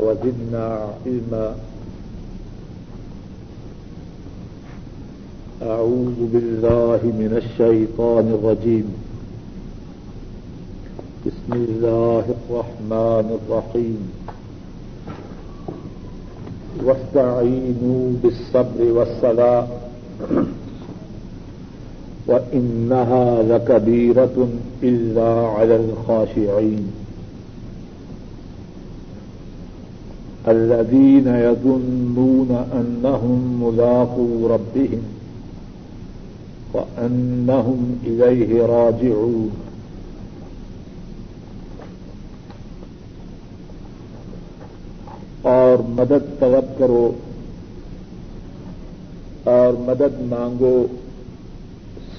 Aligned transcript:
وزدنا 0.00 0.88
علما. 1.06 1.54
أعوذ 5.62 6.18
بالله 6.32 7.00
من 7.02 7.32
الشيطان 7.36 8.26
الرجيم. 8.28 8.86
بسم 11.26 11.52
الله 11.52 12.24
الرحمن 12.50 13.26
الرحيم. 13.38 14.00
واستعينوا 16.84 18.12
بالصبر 18.22 18.80
والصلاة. 18.92 19.66
وإنها 22.26 23.42
لكبيرة 23.42 24.48
إلا 24.82 25.46
على 25.46 25.76
الخاشعين. 25.76 27.01
الذين 30.46 31.26
يظنون 31.26 32.50
أنهم 32.72 33.62
ملاقو 33.62 34.48
ربهم 34.48 35.02
وأنهم 36.74 37.94
إليه 38.06 38.66
راجعون. 38.66 39.48
اور 45.42 45.82
مدد 45.88 46.40
طلب 46.40 46.78
کرو، 46.78 47.12
اور 49.44 49.72
مدد 49.78 50.20
مانگو 50.20 50.86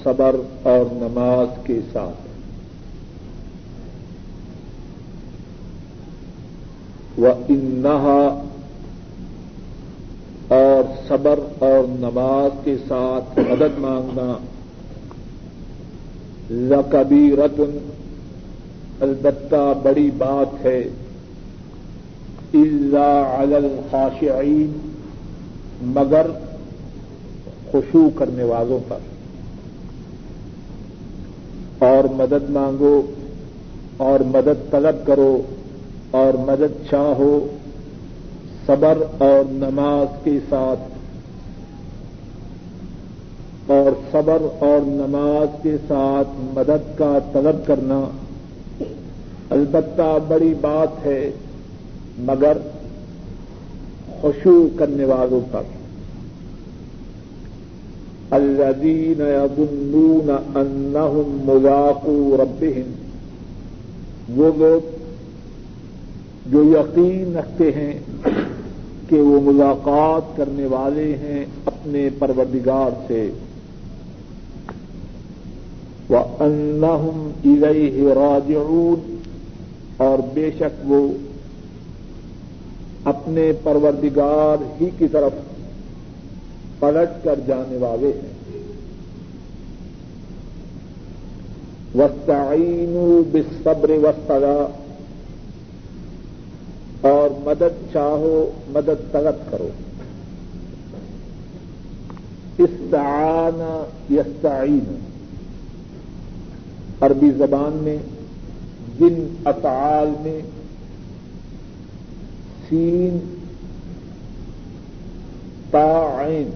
صبر 0.02 0.36
اور 0.62 0.92
نماز 0.92 1.66
کے 1.66 1.80
ساتھ۔ 1.92 2.23
وہ 7.18 7.28
انہا 7.48 8.42
اور 10.48 11.08
صبر 11.08 11.38
اور 11.58 11.88
نماز 11.88 12.50
کے 12.64 12.76
ساتھ 12.88 13.38
مدد 13.38 13.78
مانگنا 13.78 14.36
لکبی 16.50 17.36
رتن 17.36 17.78
البتہ 19.00 19.74
بڑی 19.82 20.10
بات 20.18 20.66
ہے 20.66 20.88
علی 22.52 23.54
الخاشعین 23.54 24.78
مگر 25.82 26.26
خوشو 27.70 28.10
کرنے 28.10 28.44
والوں 28.44 28.78
پر۔ 28.88 28.98
اور 31.78 32.04
مدد 32.04 32.50
مانگو 32.50 33.02
اور 33.96 34.20
مدد 34.20 34.70
طلب 34.70 35.06
کرو۔ 35.06 35.42
اور 36.14 36.34
مدد 36.34 36.90
چاہو 36.90 37.46
صبر 38.66 38.98
اور 39.18 39.50
نماز 39.50 40.24
کے 40.24 40.38
ساتھ۔ 40.48 40.80
اور 43.70 43.92
صبر 44.12 44.42
اور 44.58 44.80
نماز 44.84 45.48
کے 45.62 45.76
ساتھ 45.88 46.28
مدد 46.38 46.98
کا 46.98 47.18
طلب 47.32 47.66
کرنا 47.66 48.04
البتہ 49.50 50.18
بڑی 50.28 50.54
بات 50.60 51.06
ہے، 51.06 51.30
مگر 52.18 52.58
خوشو 54.20 54.68
کرنے 54.78 55.04
والوں 55.04 55.40
پر۔ 55.52 55.62
الذين 58.30 59.20
يظنون 59.20 60.36
أنهم 60.54 61.40
ملاقو 61.44 62.36
ربهم 62.36 62.92
وہ 64.36 64.52
لوگ 64.56 64.93
جو 66.46 66.62
یقین 66.62 67.36
رکھتے 67.36 67.72
ہیں 67.72 68.00
کہ 69.08 69.16
وہ 69.16 69.40
ملاقات 69.40 70.36
کرنے 70.36 70.66
والے 70.66 71.16
ہیں 71.16 71.44
اپنے 71.66 72.08
پروردگار 72.18 72.90
سے۔ 73.06 73.30
وہ 76.08 76.18
انہم 76.18 77.30
الیہ 77.44 78.08
راجعون 78.08 79.16
اور 79.96 80.18
بے 80.34 80.50
شک 80.58 80.82
وہ 80.84 81.08
اپنے 83.04 83.52
پروردگار 83.62 84.62
ہی 84.80 84.90
کی 84.98 85.08
طرف 85.08 85.32
پلٹ 86.80 87.24
کر 87.24 87.40
جانے 87.46 87.76
والے 87.76 88.08
ہیں۔ 88.08 88.58
وسطین 91.94 93.22
بصبر 93.32 93.90
وسطا 93.90 94.66
اور 97.04 97.30
مدد 97.44 97.92
چاہو، 97.92 98.50
مدد 98.68 99.12
طلب 99.12 99.50
کرو۔ 99.50 99.68
استعان 102.58 103.84
یستعین۔ 104.10 104.98
عربی 107.00 107.30
زبان 107.30 107.72
میں 107.72 107.98
جن 108.98 109.34
افعال 109.44 110.08
میں 110.20 110.40
سین 112.68 113.18
تعین 115.70 116.50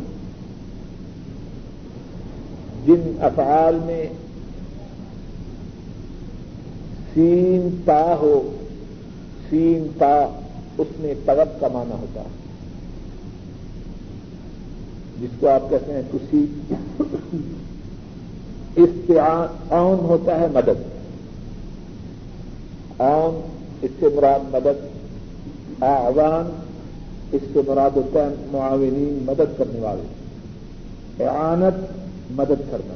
جن 2.87 3.17
افعال 3.21 3.79
میں 3.85 4.07
سین، 7.15 7.81
تا 7.85 8.15
ہو 8.21 8.55
سین 9.51 9.87
تا 9.99 10.41
اس 10.79 10.87
میں 10.99 11.15
طلب 11.27 11.61
کا 11.61 11.69
مانا 11.69 11.95
ہوتا 11.95 12.21
ہے۔ 12.21 12.29
جس 15.21 15.31
کو 15.41 15.49
آپ 15.49 15.71
کہتے 15.71 15.93
ہیں 15.93 16.03
کسی 16.13 16.47
استعان 18.77 19.95
ہوتا 19.95 20.41
ہے 20.41 20.47
مدد۔ 20.53 20.99
آن، 23.01 23.41
اس 23.83 23.91
سے 24.01 24.07
مراد 24.17 24.55
مدد۔ 24.55 24.99
آوان 25.83 26.61
اس 27.33 27.41
سے 27.53 27.61
مراد 27.67 27.91
ہوتا 27.97 28.31
ہے 28.31 28.35
معاونین، 28.53 29.25
مدد 29.27 29.59
کرنے 29.59 29.81
والے۔ 29.81 30.03
اعانت، 31.25 31.93
مدد 32.31 32.71
کرنا۔ 32.71 32.95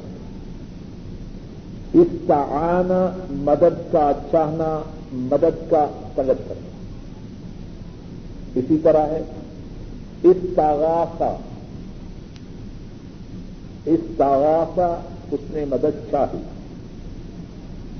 استعان 1.93 2.91
مدد 3.29 3.91
کا، 3.91 4.11
چاہنا، 4.31 4.79
مدد 5.13 5.71
کا 5.71 5.87
طلب 6.15 6.49
کرنا 6.49 6.69
اسی 8.55 8.77
طرح 8.83 9.07
ہے 9.07 9.21
استغاثہ 10.23 11.37
استغاثہ 13.85 15.01
اس 15.31 15.39
نے 15.49 15.65
مدد 15.65 16.11
چاہی۔ 16.11 16.41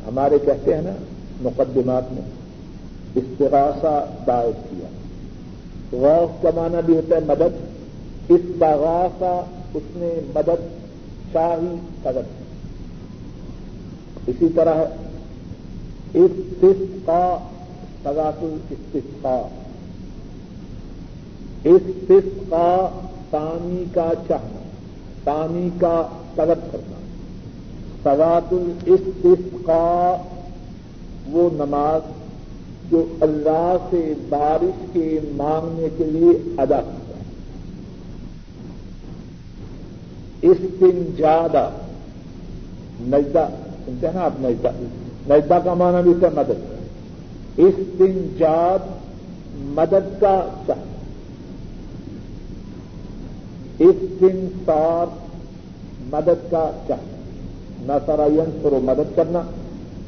ہمارے 0.08 0.40
کہتے 0.46 0.76
ہیں 0.76 0.82
نا، 0.82 0.92
مقدمات 1.42 2.04
میں 2.12 2.22
استغاثہ 3.16 4.08
دائر 4.28 4.52
کیا۔ 4.70 4.88
غوث 5.92 6.44
کا 6.44 6.50
معنی 6.56 6.78
بھی 6.86 6.96
ہوتا 6.96 7.16
ہے 7.16 7.22
مدد۔ 7.28 7.74
استغاثہ 8.30 9.46
اس 9.74 9.84
نے 9.96 10.20
مدد 10.36 10.68
چاہی 11.34 11.76
طلب 12.04 12.44
اسی 14.28 14.48
طرح 14.56 14.74
استفقا 16.14 17.53
سگات 18.04 18.44
الاستفقا 18.44 19.48
استفقا 21.64 22.90
پانی 23.30 23.84
کا 23.94 24.12
چاہنا 24.28 24.60
پانی 25.24 25.70
کا 25.80 26.08
طلب 26.36 26.72
کرنا۔ 26.72 26.98
سگات 28.04 28.54
الاستفقا 28.54 30.16
وہ 31.28 31.50
نماز 31.54 32.02
جو 32.92 33.06
اللہ 33.22 33.78
سے 33.90 34.14
بارش 34.30 34.86
کے 34.94 35.20
مانگنے 35.36 35.88
کے 35.98 36.04
لیے 36.04 36.54
ادا 36.58 36.76
کرتا 36.76 37.18
ہے۔ 37.18 37.24
اس 40.42 40.58
دن 40.62 41.12
زیادہ 41.18 41.70
نجدہ، 43.02 43.48
سنتے 43.86 44.08
ہیں 44.08 44.14
نا 44.14 44.22
آپ 44.22 44.34
نجدہ؟ 44.40 44.72
نجدہ 45.30 45.60
کا 45.64 45.74
معنی 45.74 46.04
بھی 46.04 46.22
ہے 46.22 46.30
مدد۔ 46.36 46.73
اس 47.58 48.00
دن 48.00 48.36
جاد 48.38 48.80
مدد 49.56 50.22
کا 50.22 50.50
چاہنا 50.68 50.84
اس 53.80 53.96
دن 54.22 54.48
سار 54.66 55.06
مدد 56.00 56.52
کا 56.52 56.72
چاہنا 56.88 57.10
نہ 57.80 57.94
سراین 58.06 58.60
پر 58.62 58.72
مدد 58.72 59.16
کرنا۔ 59.16 59.42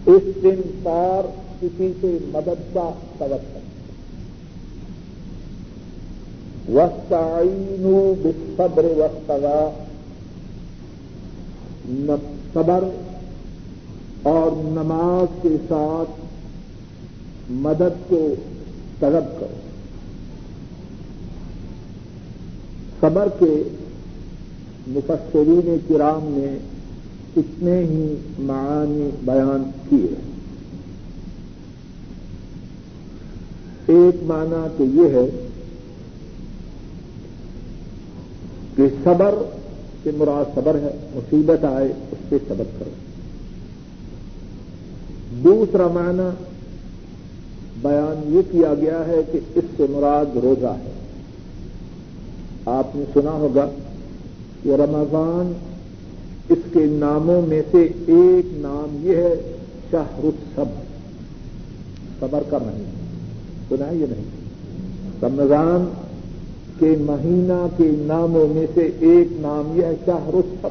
اس 0.06 0.44
دن 0.44 0.62
سار 0.84 1.28
کسی 1.62 1.94
سے 2.02 2.18
مدد 2.22 2.74
کا 2.74 2.90
طلب 3.18 3.54
کرنا 3.54 3.66
وسطین 6.70 8.14
بصبر 8.24 8.86
وسطا 8.86 9.70
صبر 12.54 12.84
اور 14.24 14.52
نماز 14.56 15.40
کے 15.42 15.50
ساتھ 15.70 16.25
مدد 17.50 18.10
کو 18.10 18.36
طلب 19.00 19.40
کرو۔ 19.40 19.56
صبر 23.02 23.28
کے 23.40 23.64
مفسرین 24.88 25.78
کرام 25.88 26.20
نے 26.24 26.58
اتنے 27.38 27.80
ہی 27.80 28.16
معانی 28.40 29.10
بیان 29.22 29.72
کیے۔ 29.90 30.16
ایک 33.88 34.24
معنی 34.24 34.68
تو 34.78 34.84
یہ 34.84 35.10
ہے 35.10 35.48
کہ 38.76 38.84
صبر 39.04 39.36
سے 40.04 40.12
مراد 40.18 40.56
صبر 40.56 40.76
ہے، 40.76 40.90
مصیبت 41.16 41.66
آئے 41.66 41.94
اس 42.12 42.18
سے 42.30 42.38
صبر 42.48 42.64
کرو۔ 42.80 42.90
دوسرا 45.44 45.88
معنی 45.88 46.55
بیان 47.86 48.34
یہ 48.34 48.42
کیا 48.52 48.74
گیا 48.74 49.08
ہے 49.08 49.22
کہ 49.32 49.40
اس 49.56 49.64
سے 49.78 49.86
مراد 49.90 50.38
روزہ 50.38 50.66
ہے۔ 50.66 50.92
آپ 52.66 52.96
نے 52.96 53.04
سنا 53.14 53.32
ہوگا 53.32 53.70
کہ 54.64 54.70
رمضان 54.70 55.54
اس 56.50 56.58
کے 56.74 56.86
ناموں 56.86 57.42
میں 57.42 57.62
سے 57.72 57.84
ایک 58.08 58.46
نام 58.58 58.98
یہ 59.02 59.16
ہے 59.16 59.36
شاہ 59.92 60.22
صبر 60.56 60.84
صبر 62.20 62.44
کا 62.50 62.58
مہینہ۔ 62.58 63.06
سنا 63.70 63.92
یہ 63.92 64.06
نہیں۔ 64.10 64.26
رمضان 65.22 65.86
کے 66.80 66.96
مہینہ 67.00 67.68
کے 67.78 67.92
ناموں 67.98 68.48
میں 68.48 68.68
سے 68.74 68.90
ایک 69.00 69.28
نام 69.32 69.72
یہ 69.76 69.86
ہے 69.86 69.96
شاہ 70.06 70.30
صبر 70.32 70.70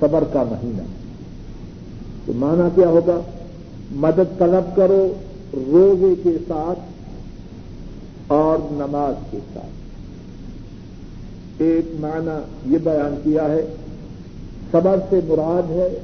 صبر 0.00 0.24
کا 0.32 0.42
مہینہ۔ 0.42 0.82
تو 2.26 2.32
مانا 2.36 2.68
کیا 2.74 2.88
ہوگا؟ 2.88 3.20
مدد 3.94 4.38
طلب 4.38 4.76
کرو 4.76 5.12
روزے 5.54 6.14
کے 6.22 6.38
ساتھ 6.48 6.78
اور 8.26 8.58
نماز 8.72 9.14
کے 9.30 9.38
ساتھ۔ 9.54 11.62
ایک 11.62 11.84
معنی 12.00 12.72
یہ 12.72 12.78
بیان 12.78 13.20
کیا 13.24 13.48
ہے، 13.48 13.66
صبر 14.72 14.98
سے 15.10 15.20
مراد 15.28 15.70
ہے، 15.70 15.98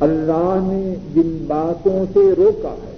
اللہ 0.00 0.58
نے 0.62 0.94
جن 1.14 1.44
باتوں 1.46 2.04
سے 2.12 2.20
روکا 2.38 2.68
ہے، 2.68 2.94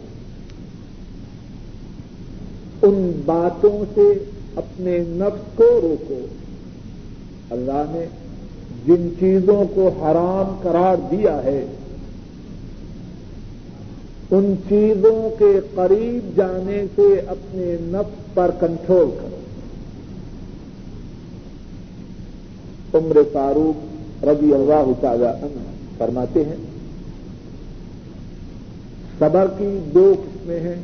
ان 2.82 3.22
باتوں 3.24 3.84
سے 3.94 4.12
اپنے 4.56 4.98
نفس 4.98 5.56
کو 5.56 5.78
روکو۔ 5.82 6.26
اللہ 7.50 7.72
نے 7.72 8.06
جن 8.86 9.08
چیزوں 9.20 9.64
کو 9.74 9.88
حرام 9.88 10.56
قرار 10.62 10.96
دیا 11.10 11.40
ہے 11.44 11.66
ان 14.30 14.54
چیزوں 14.68 15.30
کے 15.38 15.60
قریب 15.74 16.36
جانے 16.36 16.84
سے 16.96 17.20
اپنے 17.26 17.76
نفس 17.80 18.34
پر 18.34 18.50
کنٹرول 18.60 19.10
کرو۔ 19.20 19.36
عمر 22.98 23.16
فاروق 23.32 24.24
رضی 24.24 24.54
اللہ 24.54 24.92
تعالی 25.00 25.24
عنہ 25.24 25.60
فرماتے 25.98 26.44
ہیں، 26.44 26.56
صبر 29.18 29.46
کی 29.58 29.78
دو 29.94 30.14
قسمیں 30.24 30.60
ہیں۔ 30.60 30.82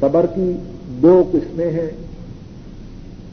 صبر 0.00 0.26
کی 0.34 0.52
دو 1.02 1.24
قسمیں 1.32 1.70
ہیں۔ 1.70 1.90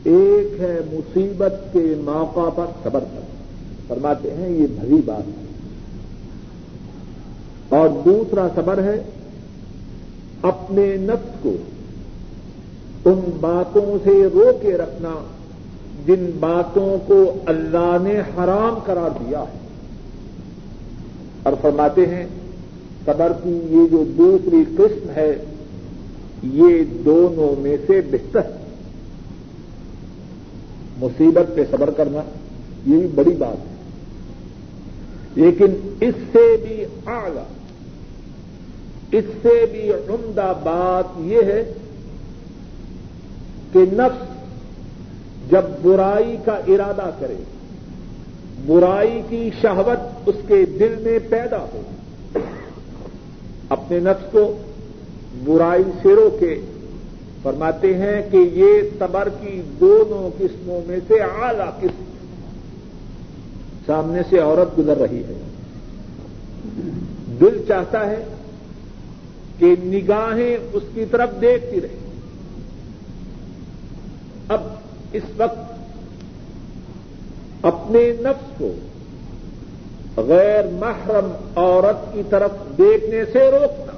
ایک 0.03 0.61
ہے 0.61 0.79
مصیبت 0.91 1.53
کے 1.73 1.95
موقع 1.97 2.49
پر 2.55 2.65
صبر 2.83 2.99
کر 2.99 3.21
فرماتے 3.87 4.33
ہیں، 4.33 4.49
یہ 4.49 4.67
بھری 4.67 5.01
بات 5.05 5.27
ہے۔ 5.27 5.46
اور 7.69 7.89
دوسرا 8.05 8.47
صبر 8.55 8.83
ہے، 8.83 9.03
اپنے 10.41 10.95
نفس 10.99 11.43
کو 11.43 11.55
ان 13.05 13.37
باتوں 13.39 13.97
سے 14.03 14.27
رو 14.33 14.51
کے 14.61 14.77
رکھنا 14.77 15.15
جن 16.05 16.31
باتوں 16.39 16.97
کو 17.07 17.33
اللہ 17.45 17.97
نے 18.01 18.19
حرام 18.19 18.79
کرا 18.85 19.07
دیا 19.07 19.39
ہے۔ 19.39 19.59
اور 21.43 21.53
فرماتے 21.61 22.05
ہیں 22.05 22.27
صبر 23.05 23.31
کی 23.43 23.49
یہ 23.49 23.87
جو 23.91 24.03
دوسری 24.17 24.63
قسم 24.77 25.09
ہے، 25.15 25.45
یہ 26.43 26.83
دونوں 27.05 27.61
میں 27.61 27.77
سے 27.87 28.01
بہتر 28.11 28.39
ہے۔ 28.39 28.65
مصیبت 30.97 31.55
پہ 31.55 31.63
صبر 31.71 31.89
کرنا، 31.89 32.21
یہ 32.85 32.97
بھی 32.97 33.07
بڑی 33.15 33.35
بات 33.35 33.57
ہے۔ 33.57 33.77
لیکن 35.35 35.95
اس 35.99 36.13
سے 36.31 36.57
بھی 36.67 36.83
اعلی 37.05 37.56
اس 39.11 39.23
سے 39.41 39.65
بھی 39.71 39.91
عمدہ 39.93 40.53
بات 40.63 41.19
یہ 41.19 41.41
ہے 41.41 41.63
کہ 43.73 43.79
نفس 43.93 45.51
جب 45.51 45.63
برائی 45.81 46.35
کا 46.45 46.53
ارادہ 46.67 47.09
کرے، 47.19 47.35
برائی 48.65 49.21
کی 49.29 49.49
شہوت 49.61 50.29
اس 50.29 50.35
کے 50.47 50.65
دل 50.79 50.95
میں 51.01 51.19
پیدا 51.29 51.59
ہو، 51.73 51.81
اپنے 53.69 53.99
نفس 53.99 54.31
کو 54.31 54.57
برائی 55.45 55.83
سے 56.01 56.15
روکے، 56.15 56.61
فرماتے 57.41 57.93
ہیں 57.97 58.21
کہ 58.31 58.37
یہ 58.37 58.81
صبر 58.99 59.29
کی 59.41 59.61
دونوں 59.79 60.29
قسموں 60.37 60.81
میں 60.87 60.99
سے 61.07 61.19
اعلی 61.19 61.69
قسم 61.79 62.03
سامنے 63.85 64.21
سے 64.29 64.39
عورت 64.39 64.77
گزر 64.77 64.97
رہی 64.97 65.23
ہے۔ 65.23 65.33
دل 67.39 67.63
چاہتا 67.67 68.05
ہے 68.09 68.23
کہ 69.57 69.75
نگاہیں 69.79 70.57
اس 70.73 70.83
کی 70.93 71.05
طرف 71.11 71.29
دیکھتی 71.41 71.81
رہیں۔ 71.81 72.07
اب 74.49 74.61
اس 75.13 75.23
وقت 75.37 75.73
اپنے 77.61 78.11
نفس 78.19 78.59
کو 78.59 78.73
غیر 80.21 80.63
محرم 80.71 81.31
عورت 81.55 82.13
کی 82.13 82.21
طرف 82.29 82.51
دیکھنے 82.77 83.25
سے 83.33 83.51
روکنا۔ 83.51 83.91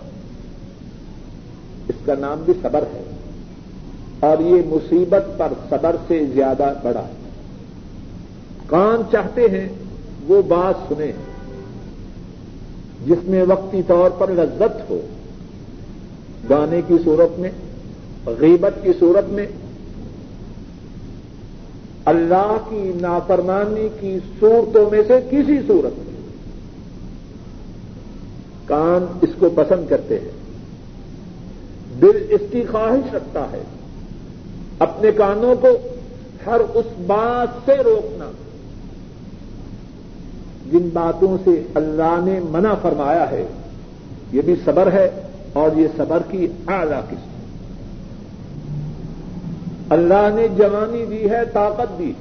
اس 1.89 2.05
کا 2.05 2.13
نام 2.19 2.41
بھی 2.45 2.53
صبر 2.61 2.83
ہے۔ 2.93 3.03
اور 4.19 4.39
یہ 4.39 4.61
مصیبت 4.65 5.37
پر 5.37 5.53
صبر 5.69 5.95
سے 6.07 6.25
زیادہ 6.25 6.73
بڑا 6.83 6.99
ہے۔ 6.99 7.29
کان 8.67 9.01
چاہتے 9.11 9.41
ہیں، 9.41 9.69
وہ 10.27 10.41
بات 10.41 10.75
سنیں۔ 10.87 11.11
جس 13.05 13.17
میں 13.23 13.43
وقتی 13.43 13.81
طور 13.87 14.09
پر 14.09 14.31
لذت 14.31 14.89
ہو 14.89 15.01
گانے 16.49 16.81
کی 16.87 16.93
صورت 17.03 17.39
میں، 17.39 17.51
غیبت 18.25 18.73
کی 18.83 18.89
صورت 18.99 19.29
میں، 19.29 19.47
اللہ 22.05 22.57
کی 22.69 22.91
نافرمانی 23.01 23.89
کی 23.99 24.19
صورتوں 24.39 24.89
میں 24.89 25.01
سے 25.07 25.19
کسی 25.31 25.57
صورت 25.67 25.97
میں 25.97 26.21
کان 28.65 29.17
اس 29.21 29.29
کو 29.39 29.49
پسند 29.55 29.89
کرتے 29.89 30.19
ہیں۔ 30.19 30.31
دل 32.01 32.25
اس 32.29 32.41
کی 32.51 32.63
خواہش 32.71 33.13
رکھتا 33.13 33.51
ہے، 33.51 33.61
اپنے 34.79 35.11
کانوں 35.11 35.55
کو 35.55 35.67
ہر 36.45 36.59
اس 36.73 36.85
بات 37.07 37.47
سے 37.65 37.75
روکنا۔ 37.83 38.31
جن 40.71 40.89
باتوں 40.93 41.37
سے 41.43 41.63
اللہ 41.73 42.19
نے 42.23 42.39
منع 42.49 42.73
فرمایا 42.81 43.31
ہے، 43.31 43.45
یہ 44.31 44.41
بھی 44.41 44.55
صبر 44.65 44.91
ہے۔ 44.91 45.21
اور 45.53 45.77
یہ 45.77 45.87
صبر 45.97 46.19
کی 46.31 46.47
اعلی 46.67 46.95
قسم 47.09 47.29
اللہ 49.89 50.29
نے 50.33 50.47
جوانی 50.57 51.05
دی 51.05 51.29
ہے، 51.29 51.45
طاقت 51.53 51.99
دی۔ 51.99 52.13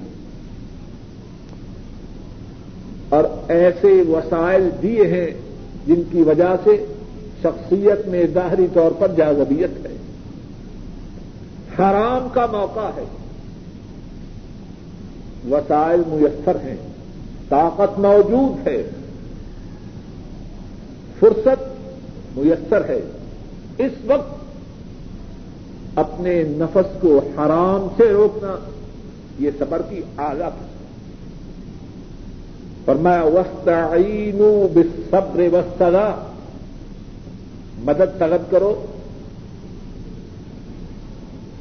اور 3.08 3.24
ایسے 3.48 4.02
وسائل 4.08 4.70
دیے 4.82 5.06
ہیں 5.06 5.26
جن 5.86 6.02
کی 6.10 6.22
وجہ 6.22 6.56
سے 6.64 6.84
شخصیت 7.42 8.08
میں 8.08 8.24
ظاہری 8.34 8.66
طور 8.74 8.90
پر 8.98 9.08
جاذبیت 9.16 9.86
ہے۔ 9.86 9.96
حرام 11.78 12.28
کا 12.32 12.46
موقع 12.46 12.90
ہے۔ 12.96 13.04
وسائل 15.50 16.02
میسر 16.06 16.56
ہیں۔ 16.64 16.76
طاقت 17.48 17.98
موجود 17.98 18.68
ہے۔ 18.68 18.90
فرصت 21.20 21.62
میسر 22.36 22.84
ہے۔ 22.88 23.00
اس 23.78 23.92
وقت 24.04 24.38
اپنے 25.98 26.42
نفس 26.42 27.00
کو 27.00 27.18
حرام 27.18 27.88
سے 27.96 28.08
روکنا 28.08 28.56
یہ 29.38 29.50
صبر 29.58 29.82
کی 29.88 30.00
آگا 30.16 30.50
پر 32.84 32.94
میں 32.94 33.20
وسطین 33.22 34.66
بصبر 34.74 35.40
وسطلا 35.52 36.14
مدد 37.84 38.18
طلب 38.18 38.50
کرو۔ 38.50 38.86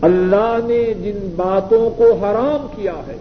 اللہ 0.01 0.57
نے 0.63 0.93
جن 0.93 1.33
باتوں 1.35 1.89
کو 1.89 2.13
حرام 2.13 2.67
کیا 2.75 2.93
ہے، 3.07 3.17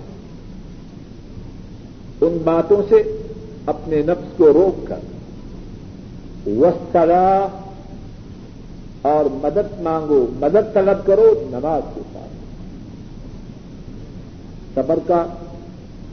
ان 2.20 2.38
باتوں 2.44 2.82
سے 2.88 3.02
اپنے 3.66 4.02
نفس 4.02 4.36
کو 4.36 4.52
روک 4.52 4.88
کر۔ 4.88 4.98
وسطلا 6.46 7.46
اور 9.06 9.24
مدد 9.32 9.80
مانگو، 9.80 10.26
مدد 10.40 10.74
طلب 10.74 11.06
کرو، 11.06 11.46
نماز 11.50 11.82
کے 11.94 12.00
ساتھ۔ 12.12 12.26
صبر 14.74 14.98
کا 15.06 15.26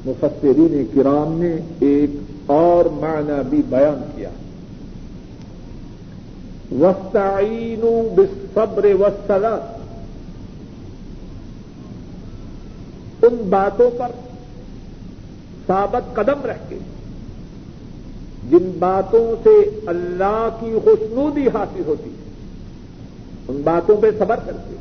مفسرین 0.06 0.86
کرام 0.94 1.42
نے 1.42 1.56
ایک 1.80 2.10
اور 2.46 2.86
معنی 2.86 3.42
بھی 3.50 3.62
بیان 3.70 4.12
کیا۔ 4.16 4.30
وسطین 6.72 8.08
بصبر 8.16 8.86
وسطلا 8.86 9.56
ان 13.22 13.36
باتوں 13.50 13.92
پر 13.98 14.08
ثابت 15.68 16.16
قدم 16.16 16.46
رہ 16.46 16.58
کے، 16.70 16.78
جن 18.50 18.72
باتوں 18.80 19.36
سے 19.44 19.80
اللہ 19.86 20.50
کی 20.60 20.72
خوشنودی 20.84 21.48
حاصل 21.48 21.82
ہوتی 21.86 22.10
ہے۔ 22.10 22.23
ان 23.50 23.62
باتوں 23.64 23.96
پہ 24.02 24.10
صبر 24.20 24.40
کر 24.46 24.58
کے، 24.70 24.76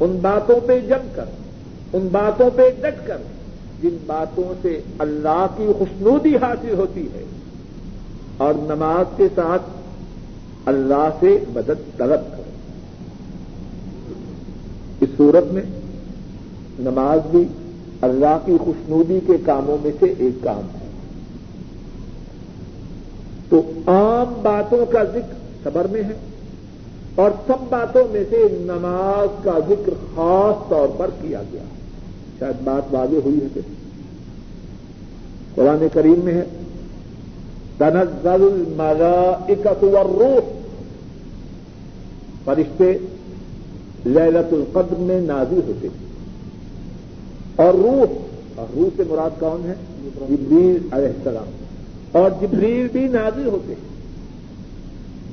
ان 0.00 0.18
باتوں 0.22 0.58
پہ 0.66 0.78
جم 0.80 1.08
کر، 1.14 1.24
ان 1.92 2.08
باتوں 2.12 2.50
پہ 2.56 2.68
ڈٹ 2.80 3.06
کر، 3.06 3.18
جن 3.82 3.96
باتوں 4.06 4.52
سے 4.62 4.80
اللہ 4.98 5.46
کی 5.56 5.66
خوشنودی 5.78 6.36
حاصل 6.36 6.74
ہوتی 6.74 7.06
ہے، 7.14 7.24
اور 8.36 8.54
نماز 8.54 9.16
کے 9.16 9.26
ساتھ 9.34 9.62
اللہ 10.66 11.08
سے 11.20 11.36
مدد 11.48 11.80
طلب 11.96 12.30
کرو۔ 12.30 12.50
اس 15.00 15.08
صورت 15.16 15.52
میں 15.52 15.62
نماز 16.80 17.20
بھی 17.30 17.44
اللہ 18.00 18.36
کی 18.44 18.56
خوشنودی 18.64 19.18
کے 19.26 19.36
کاموں 19.46 19.76
میں 19.82 19.90
سے 20.00 20.12
ایک 20.18 20.42
کام 20.44 20.66
ہے۔ 20.74 20.88
تو 23.48 23.60
عام 23.86 24.40
باتوں 24.42 24.84
کا 24.86 25.02
ذکر 25.04 25.40
صبر 25.64 25.86
میں 25.90 26.02
ہے 26.02 26.14
اور 27.14 27.30
سب 27.46 27.56
باتوں 27.68 28.04
میں 28.10 28.24
سے 28.30 28.36
نماز 28.50 29.44
کا 29.44 29.58
ذکر 29.68 29.92
خاص 30.14 30.70
طور 30.70 30.88
پر 30.96 31.10
کیا 31.22 31.42
گیا۔ 31.52 31.62
شاید 32.38 32.62
بات 32.64 32.94
واضح 32.94 33.16
ہوئی 33.24 33.36
ہے 33.36 33.46
کہ 33.54 33.60
قرآن 35.54 35.86
کریم 35.92 36.20
میں 36.24 36.34
ہے، 36.34 36.44
تنزل 37.78 38.30
الملائکت 38.30 39.84
والروح۔ 39.84 40.62
فرشتے 42.44 42.92
للت 44.06 44.52
القدر 44.52 44.96
میں 44.98 45.20
نازل 45.20 45.60
ہوتے 45.66 45.88
اور 47.56 47.74
روح 47.74 48.06
اور 48.54 48.66
روح 48.76 48.88
سے 48.96 49.02
مراد 49.08 49.40
کون 49.40 49.66
ہے؟ 49.66 49.74
جبریل 50.04 50.88
علیہ 50.90 51.08
السلام۔ 51.08 51.64
اور 52.12 52.30
جبریل 52.40 52.88
بھی 52.92 53.08
نازل 53.08 53.46
ہوتے 53.46 53.74
ہیں۔ 53.74 53.91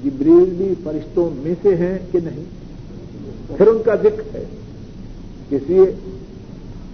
جبریل 0.04 0.54
بھی 0.58 0.74
فرشتوں 0.84 1.30
میں 1.34 1.56
سے 1.62 1.76
ہیں 1.76 1.98
کہ 2.12 2.20
نہیں؟ 2.24 2.44
پھر 3.58 3.68
ان 3.68 3.82
کا 3.86 3.96
ذکر 3.96 4.36
ہے 4.36 4.44
اس 5.50 5.62
لیے 5.68 5.92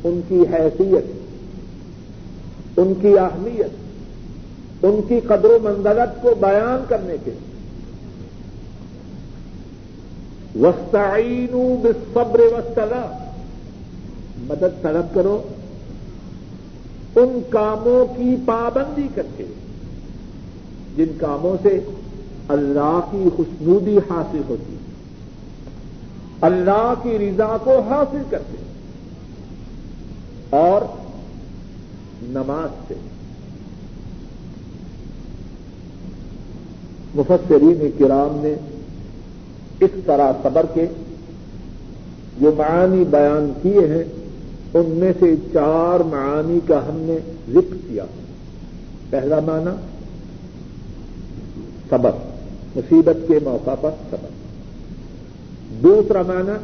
ان 0.03 0.21
کی 0.27 0.41
حیثیت، 0.53 1.05
ان 2.77 2.93
کی 3.01 3.17
اہمیت، 3.17 4.85
ان 4.85 4.99
کی 5.07 5.19
قدر 5.19 5.45
و 5.45 5.57
منزلت 5.61 6.21
کو 6.21 6.35
بیان 6.39 6.83
کرنے 6.87 7.15
کے 7.25 7.31
وسطین 10.55 11.75
بصبر 11.83 12.39
وسطلا 12.39 13.29
مدد 14.37 14.81
طلب 14.81 15.15
کرو۔ 15.15 15.41
ان 17.15 17.39
کاموں 17.49 18.05
کی 18.17 18.35
پابندی 18.45 19.07
کر 19.15 19.25
کے، 19.37 19.45
جن 20.97 21.11
کاموں 21.17 21.57
سے 21.61 21.79
اللہ 22.47 22.99
کی 23.11 23.29
خوشنودی 23.35 23.97
حاصل 23.97 24.41
ہوتی 24.49 24.75
اللہ 26.41 26.93
کی 27.03 27.17
رضا 27.17 27.57
کو 27.63 27.79
حاصل 27.79 28.21
کرتے 28.29 28.57
اور 30.49 30.81
نماز 32.23 32.87
سے۔ 32.87 32.93
مفسرین 37.15 37.91
کرام 37.99 38.39
نے 38.43 38.53
اس 39.79 39.89
طرح 40.05 40.31
صبر 40.43 40.65
کے 40.73 40.87
جو 42.39 42.51
معانی 42.57 43.03
بیان 43.03 43.53
کیے 43.61 43.87
ہیں، 43.87 44.03
ان 44.73 44.85
میں 44.87 45.13
سے 45.19 45.35
چار 45.53 45.99
معانی 45.99 46.59
کا 46.67 46.77
ہم 46.77 46.95
نے 46.95 47.17
ذکر 47.49 47.75
کیا۔ 47.89 48.05
پہلا 49.09 49.39
معنی، 49.39 49.75
صبر۔ 51.89 52.11
مصیبت 52.75 53.17
کے 53.27 53.39
موقع 53.43 53.75
پر 53.81 53.89
صبر 54.09 54.29
دوسرا 55.83 56.21
معنی 56.21 56.55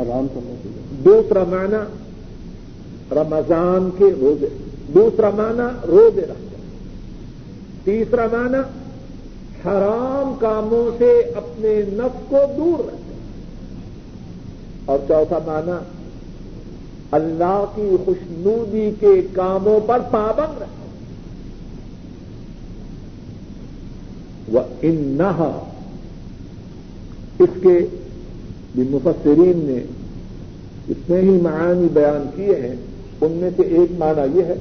آرام 0.00 0.26
کرنا 0.34 0.54
دوسرا 1.04 1.44
معنی 1.48 1.82
رمضان 3.14 3.90
کے 3.98 4.04
روزے۔ 4.20 4.48
دوسرا 4.94 5.30
معنی 5.30 5.68
روزے 5.86 6.20
رکھتے 6.20 6.56
تیسرا 7.84 8.26
معنی 8.32 8.58
حرام 9.64 10.34
کاموں 10.40 10.84
سے 10.98 11.10
اپنے 11.36 11.80
نف 11.92 12.18
کو 12.28 12.38
دور 12.56 12.84
رکھتے 12.84 13.14
اور 14.84 14.98
چوتھا 15.08 15.38
معنی 15.46 15.78
اللہ 17.10 17.64
کی 17.74 17.96
خوشنودی 18.04 18.90
کے 19.00 19.20
کاموں 19.32 19.80
پر 19.86 20.00
پابند 20.10 20.62
رکھتے 20.62 20.81
وہ 24.52 24.60
ان 24.82 25.20
اس 27.40 27.52
کے 27.62 27.78
بھی 28.74 28.82
مفسرین 28.90 29.58
نے 29.66 29.80
اتنے 30.88 31.20
ہی 31.20 31.34
معانی 31.42 31.88
بیان 31.92 32.26
کیے 32.36 32.56
ہیں، 32.60 32.74
ان 33.20 33.32
میں 33.32 33.50
سے 33.56 33.62
ایک 33.78 33.90
معنی 33.98 34.38
یہ 34.38 34.44
ہے 34.44 34.54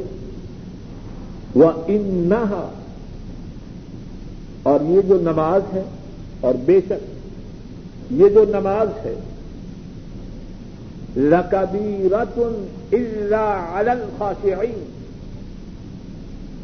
وہ 1.56 1.72
ان 1.88 2.34
اور 4.64 4.80
یہ 4.90 5.02
جو 5.08 5.18
نماز 5.22 5.74
ہے، 5.74 5.84
اور 6.42 6.54
بے 6.66 6.80
شک 6.88 8.12
یہ 8.12 8.30
جو 8.30 8.44
نماز 8.50 8.88
ہے 9.06 9.14
لکبی 11.18 12.10
رتن 12.12 12.54
الخاشعین 12.94 14.80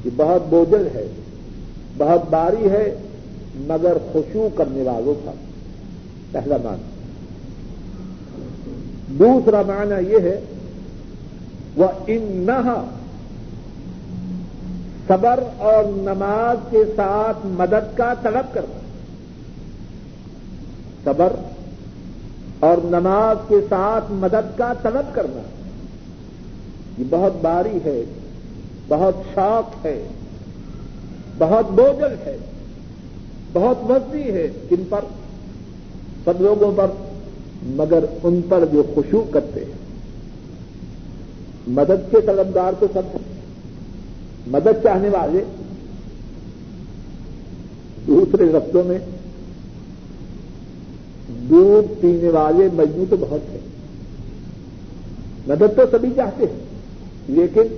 یہ 0.05 0.11
بہت 0.15 0.47
بوجھل 0.49 0.87
ہے، 0.93 1.07
بہت 1.97 2.29
باری 2.29 2.69
ہے 2.69 2.85
مگر 3.59 3.97
خوشو 4.11 4.47
کرنے 4.55 4.81
والوں 4.81 5.25
کا۔ 5.25 5.31
پہلا 6.31 6.57
معنی۔ 6.63 6.97
دوسرا 9.19 9.61
معنی 9.67 10.09
یہ 10.09 10.19
ہے 10.19 10.41
وہ 11.75 11.87
ان 12.07 12.49
صبر 15.07 15.39
اور 15.57 15.83
نماز 15.83 16.57
کے 16.69 16.83
ساتھ 16.95 17.37
مدد 17.43 17.97
کا 17.97 18.13
طلب 18.21 18.53
کرنا۔ 18.53 18.79
صبر 21.03 21.33
اور 22.59 22.77
نماز 22.85 23.37
کے 23.47 23.55
ساتھ 23.69 24.05
مدد 24.09 24.57
کا 24.57 24.73
طلب 24.81 25.15
کرنا۔ 25.15 25.41
یہ 26.97 27.03
بہت 27.09 27.33
باری 27.41 27.79
ہے، 27.85 28.03
بہت 28.87 29.15
شوق 29.35 29.85
ہے، 29.85 30.03
بہت 31.37 31.71
بوجل 31.71 32.15
ہے۔ 32.25 32.37
بہت 33.57 33.91
وزنی 33.91 34.23
ہے 34.23 34.47
کن 34.69 34.83
پر؟ 34.89 34.99
سب 36.25 36.41
لوگوں 36.41 36.71
پر، 36.75 36.87
مگر 37.63 38.05
ان 38.23 38.41
پر 38.49 38.65
جو 38.73 38.83
خوشو 38.95 39.21
کرتے 39.21 39.65
ہیں۔ 39.65 39.71
مدد 41.67 42.11
کے 42.11 42.17
طلبدار 42.25 42.73
تو 42.79 42.87
سب 42.93 43.01
ہیں۔ 43.05 43.41
مدد 44.47 44.83
چاہنے 44.83 45.09
والے 45.09 45.43
دوسرے 48.07 48.51
رفتوں 48.51 48.83
میں 48.83 48.99
دودھ 51.27 52.01
پینے 52.01 52.29
والے 52.29 52.69
مجموع 52.73 53.05
تو 53.09 53.17
بہت 53.19 53.49
ہیں۔ 53.51 53.59
مدد 55.47 55.75
تو 55.75 55.81
سبھی 55.91 56.09
چاہتے 56.15 56.45
ہیں، 56.45 56.59
لیکن 57.27 57.77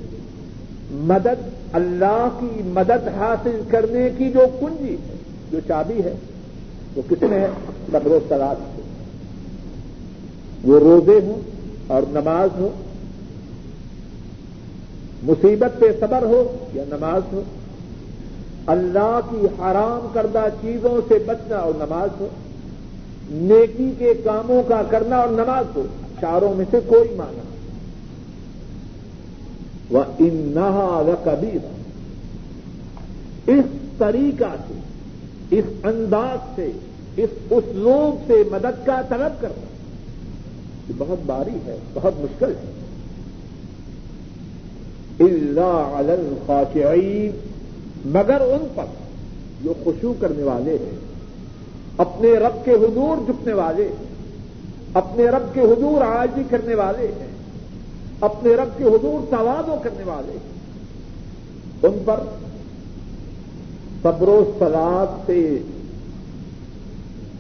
مدد 0.92 1.50
اللہ 1.74 2.28
کی 2.40 2.62
مدد 2.66 3.08
حاصل 3.18 3.62
کرنے 3.68 4.10
کی 4.18 4.32
جو 4.32 4.40
کنجی 4.60 4.94
ہے 4.94 5.19
جو 5.52 5.60
چابی 5.68 6.04
ہے، 6.04 6.14
وہ 6.96 7.02
کس 7.10 7.22
میں 7.22 7.40
ہے 7.40 7.50
صبر 7.92 8.08
و 8.08 8.20
سلاد 8.30 8.56
سے 8.56 8.82
وہ 10.64 10.80
روزے 10.80 11.20
ہوں 11.26 11.42
اور 11.88 12.02
نماز 12.10 12.50
ہو 12.60 12.70
مصیبت 15.24 15.80
پہ 15.80 15.86
صبر 16.00 16.22
ہو 16.22 16.66
یا 16.74 16.84
نماز 16.88 17.34
ہو۔ 17.34 17.42
اللہ 18.66 19.20
کی 19.30 19.46
حرام 19.46 20.08
کردہ 20.14 20.46
چیزوں 20.62 21.02
سے 21.08 21.20
بچنا 21.28 21.56
اور 21.56 21.74
نماز 21.78 22.10
ہو۔ 22.20 22.28
نیکی 23.32 23.92
کے 23.98 24.14
کاموں 24.14 24.64
کا 24.64 24.82
کرنا 24.90 25.16
اور 25.16 25.28
نماز 25.28 25.66
ہو۔ 25.76 25.84
چاروں 26.22 26.56
میں 26.56 26.66
سے 26.72 26.80
کوئی 26.88 27.16
مانا 27.16 27.42
وہ 29.90 30.04
ان 30.20 30.58
و 30.58 31.16
کبیر 31.24 31.68
اس 33.48 33.66
طریقہ 33.98 34.56
سے 34.68 34.74
اس 35.52 35.66
انداز 35.84 36.56
سے، 36.56 36.72
اس 37.18 37.30
اسلوب 37.50 38.28
سے 38.28 38.44
مدد 38.52 38.86
کا 38.86 39.02
طلب 39.10 39.42
کرنا 39.42 39.66
یہ 40.90 40.94
بہت 40.98 41.26
باری 41.26 41.58
ہے، 41.66 41.78
بہت 41.94 42.14
مشکل 42.18 42.54
ہے۔ 42.64 42.72
اللہ 45.20 46.12
الخاشعین 46.12 47.32
مگر 48.06 48.42
ان 48.42 48.68
پر 48.76 48.86
جو 49.64 49.74
خوشو 49.84 50.14
کرنے 50.20 50.44
والے 50.44 50.78
ہیں، 50.82 50.98
اپنے 51.98 52.30
رب 52.30 52.66
کے 52.66 52.72
حضور 52.72 53.26
جھکنے 53.26 53.54
والے، 53.54 53.90
اپنے 54.94 55.26
رب 55.26 55.54
کے 55.54 55.62
حضور 55.62 56.02
آجی 56.02 56.44
کرنے 56.50 56.76
والے 56.76 57.08
ہیں، 57.08 57.28
اپنے 58.22 58.54
رب 58.54 58.78
کے 58.78 58.84
حضور 58.84 59.32
توازو 59.32 59.76
کرنے 59.84 60.04
والے 60.04 60.32
ہیں، 60.32 60.50
ان 61.84 62.02
پر 62.06 62.20
صبر 64.04 64.28
و 64.28 64.52
سلاد 64.60 65.28
سے 65.28 65.58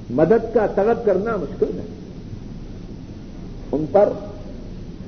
مدد 0.10 0.54
کا 0.54 0.68
طلب 0.76 1.06
کرنا 1.06 1.36
مشکل 1.36 1.80
ہے۔ 1.80 1.86
ان 3.72 3.86
پر 3.92 4.10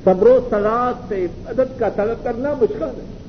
صبر 0.04 0.28
و 0.28 0.40
سلاد 0.50 0.94
سے 1.08 1.28
مدد 1.46 1.80
کا 1.80 1.90
طلب 1.90 2.24
کرنا 2.24 2.54
مشکل 2.62 2.84
ہے۔ 2.84 3.22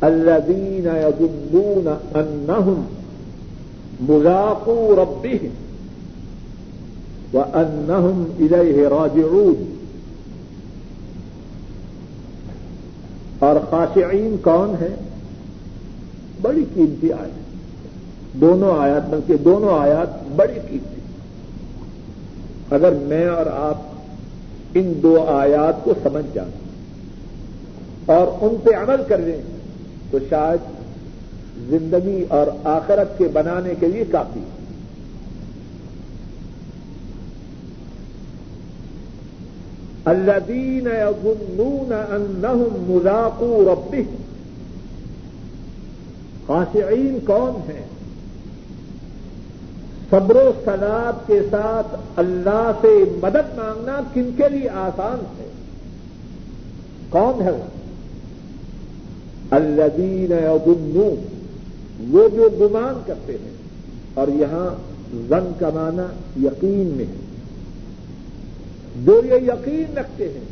الذين 0.00 0.86
يظنون 0.86 1.88
أنهم 2.14 2.84
ملاقو 4.00 4.94
ربهم 4.96 5.48
وأنهم 7.34 8.24
إليه 8.40 8.88
راجعون۔ 8.88 9.73
اور 13.44 13.56
خاشعین 13.70 14.36
کون 14.42 14.74
ہے 14.80 14.94
بڑی 16.42 16.64
قیمتی 16.74 17.12
آیت 17.12 17.42
دونوں 18.40 18.78
آیات، 18.78 19.08
بلکہ 19.10 19.36
دونوں 19.36 19.78
آیات 19.78 20.22
بڑی 20.36 20.58
قیمتی 20.68 21.00
اگر 22.70 22.92
میں 23.02 23.26
اور 23.28 23.46
آپ 23.46 23.82
ان 24.74 24.92
دو 25.02 25.24
آیات 25.28 25.84
کو 25.84 25.94
سمجھ 26.02 26.24
جائیں 26.34 26.50
اور 28.06 28.26
ان 28.40 28.56
پہ 28.64 28.70
عمل 28.76 29.02
کر 29.08 29.18
لیں، 29.18 29.40
تو 30.10 30.18
شاید 30.28 30.72
زندگی 31.70 32.24
اور 32.28 32.46
آخرت 32.64 33.18
کے 33.18 33.28
بنانے 33.32 33.74
کے 33.80 33.88
لیے 33.88 34.04
کافی 34.10 34.40
ہے۔ 34.40 34.63
الذين 40.04 40.86
يظنون 40.86 41.92
انهم 41.92 42.84
ملاقو 42.86 43.64
ربهم. 43.64 44.16
خاشعین 46.46 47.18
کون 47.26 47.70
ہیں؟ 47.70 47.84
صبر 50.10 50.36
و 50.36 50.52
سلاد 50.64 51.26
کے 51.26 51.40
ساتھ 51.50 51.96
اللہ 52.16 52.70
سے 52.80 53.04
مدد 53.22 53.58
مانگنا 53.58 54.00
کن 54.14 54.30
کے 54.36 54.48
لیے 54.48 54.68
آسان 54.68 55.24
ہے؟ 55.38 55.48
کون 57.10 57.42
ہے 57.42 57.50
الذین 59.50 60.32
یظنون. 60.32 61.26
وہ 62.10 62.28
جو 62.28 62.48
گمان 62.60 63.02
کرتے 63.06 63.32
ہیں 63.32 63.56
اور 64.14 64.28
یہاں 64.28 64.74
زن 65.28 65.52
کا 65.58 65.70
معنی 65.74 66.46
یقین 66.46 66.92
میں 66.96 67.04
ہے۔ 67.04 67.23
جو 69.02 69.22
یہ 69.24 69.34
یقین 69.34 69.98
رکھتے 69.98 70.28
ہیں۔ 70.28 70.44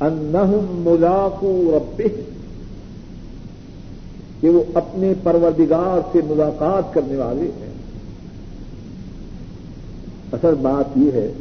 انہم 0.00 0.82
ملاقو 0.90 1.78
ربهم۔ 1.78 2.22
کہ 4.40 4.48
وہ 4.48 4.64
اپنے 4.74 5.12
پروردگار 5.22 6.00
سے 6.12 6.18
ملاقات 6.26 6.94
کرنے 6.94 7.16
والے 7.16 7.50
ہیں۔ 7.60 7.72
اصل 10.32 10.54
بات 10.62 10.98
یہ 10.98 11.12
ہے، 11.12 11.32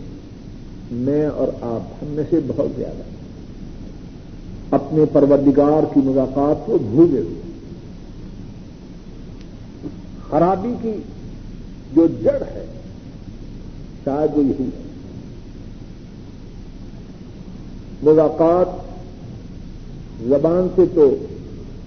میں 0.91 1.27
اور 1.27 1.47
آپ 1.61 2.03
ہم 2.03 2.07
میں 2.07 2.23
سے 2.29 2.39
بہت 2.47 2.67
زیادہ 2.77 3.03
اپنے 4.75 5.05
پروردگار 5.13 5.93
کی 5.93 5.99
ملاقات 6.03 6.65
کو 6.65 6.77
بھولے 6.77 7.21
ہوئے۔ 7.21 7.41
خرابی 10.29 10.73
کی 10.81 10.93
جو 11.95 12.07
جڑ 12.07 12.41
ہے 12.51 12.65
شاید 14.05 14.37
وہ 14.37 14.43
یہی 14.43 14.63
ہے 14.63 14.89
ملاقات 18.03 18.69
زبان 20.27 20.67
سے 20.75 20.85
تو 20.95 21.05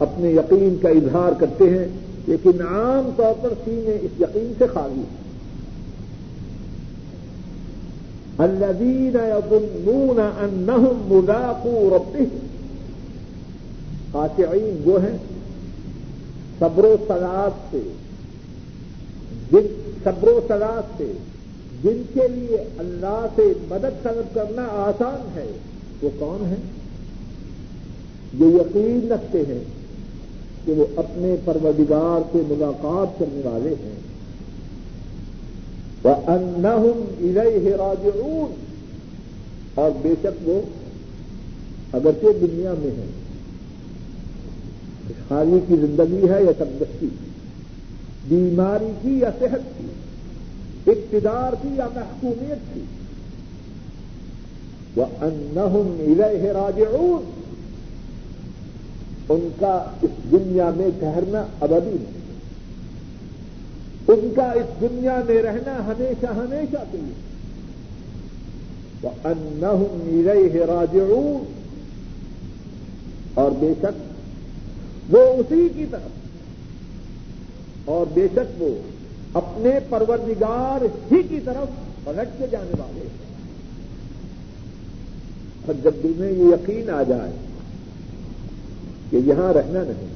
اپنے 0.05 0.31
یقین 0.31 0.77
کا 0.83 0.89
اظہار 0.99 1.33
کرتے 1.41 1.69
ہیں، 1.71 1.87
لیکن 2.27 2.63
عام 2.69 3.11
طور 3.17 3.35
پر 3.43 3.53
سینے 3.65 3.97
اس 4.03 4.21
یقین 4.21 4.53
سے 4.59 4.67
خالی 4.75 5.01
ہے 5.01 5.23
الذين 8.39 9.17
يظنون 9.17 10.21
انهم 10.21 11.03
ملاقو 11.09 11.91
ربهم 11.91 12.41
خاشعین 14.13 14.81
وہ 14.85 14.97
ہیں 15.03 15.17
صبر 16.59 16.85
و 16.85 16.97
سلاد 17.09 17.61
سے 17.71 17.83
صبر 20.05 20.29
و 20.29 20.41
سلاد 20.49 20.99
سے 20.99 21.13
جن 21.85 22.03
کے 22.15 22.29
لیے 22.29 22.57
اللہ 22.79 23.27
سے 23.37 23.43
مدد 23.69 24.03
طلب 24.03 24.35
کرنا 24.35 24.63
آسان 24.63 25.29
ہے، 25.35 25.53
وہ 26.03 26.11
کون 26.19 26.47
ہے 26.47 26.57
جو 28.39 28.47
یقین 28.51 29.13
رکھتے 29.13 29.39
ہیں 29.49 29.65
کہ 30.65 30.73
وہ 30.73 30.87
اپنے 30.97 31.37
پروردگار 31.45 32.23
سے 32.33 32.43
ملاقات 32.49 33.19
کرنے 33.19 33.41
والے 33.45 33.75
ہیں۔ 33.83 33.97
وہ 36.05 36.15
انہم 36.27 37.05
الہ 37.21 37.69
راجعون۔ 37.69 38.55
اور 39.75 39.91
بے 40.03 40.15
شک 40.23 40.49
وہ 40.49 40.61
اگرچہ 41.93 42.39
دنیا 42.41 42.75
میں 42.79 42.91
ہیں۔ 42.91 43.11
خوشحالی 45.09 45.59
کی 45.69 45.77
زندگی 45.77 46.29
ہے 46.29 46.45
یا 46.45 46.53
تندرستی 46.59 47.09
بیماری 48.29 48.93
کی 49.03 49.19
یا 49.19 49.31
صحت 49.39 49.79
کی؟ 49.79 49.87
اقتدار 50.87 51.53
کی 51.63 51.69
یا 51.75 51.89
محکومیت 51.95 52.75
کی 52.75 52.81
وہ 54.97 55.05
انہم 55.21 55.97
الہ 56.01 56.47
راجعون. 56.53 57.31
ان 59.29 59.49
کا 59.61 59.91
اس 60.03 60.11
دنیا 60.31 60.71
میں 60.77 60.89
ٹھہرنا 60.99 61.47
ابدی 61.61 61.91
نہیں. 61.91 62.25
ان 64.09 64.33
کا 64.37 64.51
اس 64.53 64.81
دنیا 64.81 65.21
میں 65.27 65.43
رہنا 65.43 65.87
ہمیشہ 65.87 66.27
ہمیشہ 66.27 66.85
کے 66.91 66.99
لیے. 66.99 67.15
وہ 69.03 69.11
انہم 69.25 69.99
الہ 70.03 70.65
راجعون. 70.65 71.53
اور 73.35 73.51
بے 73.51 73.73
شک 73.81 75.13
وہ 75.13 75.19
اسی 75.19 75.69
کی 75.77 75.85
طرف. 75.91 76.11
اور 77.85 78.07
بے 78.15 78.27
شک 78.35 78.63
وہ 78.63 78.94
اپنے 79.35 79.71
پروردگار 79.89 80.85
ہی 81.13 81.23
کی 81.23 81.41
طرف 81.41 81.69
پلٹ 82.05 82.39
کے 82.39 82.47
جانے 82.51 82.73
والے 82.79 83.01
ہیں۔ 83.01 83.25
اور 85.67 85.75
جب 85.83 85.95
دل 86.03 86.13
میں 86.17 86.33
یہ 86.33 86.45
یقین 86.45 86.91
آ 86.91 87.03
جائے 87.03 87.33
کہ 89.11 89.17
یہاں 89.17 89.53
رہنا 89.53 89.83
نہیں، 89.83 90.13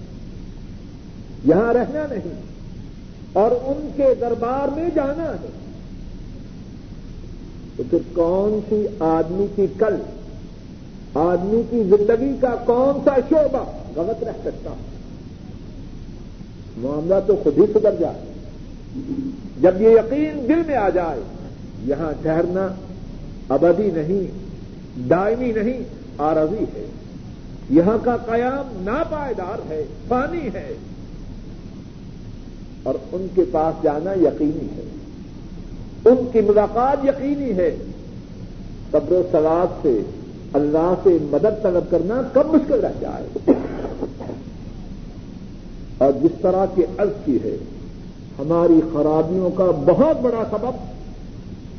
یہاں 1.45 1.73
رہنا 1.73 2.07
نہیں، 2.11 2.35
اور 3.33 3.51
ان 3.51 3.89
کے 3.97 4.15
دربار 4.21 4.69
میں 4.77 4.89
جانا 4.95 5.25
ہے، 5.25 5.49
تو 7.77 7.83
پھر 7.91 7.99
کون 8.13 8.61
سی 8.69 8.87
آدمی 9.01 9.47
کی 9.57 9.67
کل، 9.79 9.97
آدمی 11.15 11.63
کی 11.71 11.83
زندگی 11.83 12.33
کا 12.41 12.55
کون 12.55 13.01
سا 13.05 13.17
شعبہ 13.29 13.65
غلط 13.97 14.23
رہ 14.23 14.39
سکتا؟ 14.45 14.71
ہوں 14.71 14.87
معاملہ 16.77 17.15
تو 17.27 17.37
خود 17.43 17.59
ہی 17.59 17.63
سدھر 17.75 17.95
جائے۔ 18.01 18.28
جب 19.61 19.83
یہ 19.83 19.89
یقین 19.89 20.49
دل 20.49 20.63
میں 20.67 20.77
آ 20.77 20.89
جائے، 20.89 21.21
یہاں 21.85 22.13
ٹھہرنا 22.23 22.69
ابدی 23.49 23.91
نہیں، 23.91 24.49
دائمی 25.09 25.53
نہیں 25.53 25.81
آرزی 26.19 26.65
ہے۔ 26.65 26.87
یہاں 27.71 27.99
کا 28.05 28.17
قیام 28.17 28.83
ناپائیدار 28.83 29.71
ہے، 29.71 29.85
فانی 30.09 30.49
ہے۔ 30.55 30.75
اور 32.83 32.95
ان 33.13 33.27
کے 33.35 33.45
پاس 33.53 33.83
جانا 33.83 34.13
یقینی 34.13 34.69
ہے۔ 34.77 34.85
ان 36.05 36.29
کی 36.33 36.41
ملاقات 36.41 37.05
یقینی 37.05 37.53
ہے۔ 37.53 37.77
قبر 38.91 39.13
و 39.13 39.23
سلاد 39.33 39.83
سے، 39.83 40.01
اللہ 40.53 40.95
سے 41.03 41.19
مدد 41.21 41.63
طلب 41.63 41.91
کرنا 41.91 42.23
کب 42.33 42.47
مشکل 42.47 42.81
رہ 42.81 42.93
جائے۔ 43.01 43.51
اور 45.99 46.13
جس 46.23 46.31
طرح 46.43 46.67
کی 46.75 46.83
عرض 46.99 47.25
کی 47.25 47.39
ہے 47.45 47.57
ہماری 48.39 48.81
خرابیوں 48.93 49.51
کا 49.51 49.71
بہت 49.87 50.21
بڑا 50.21 50.43
سبب 50.51 50.75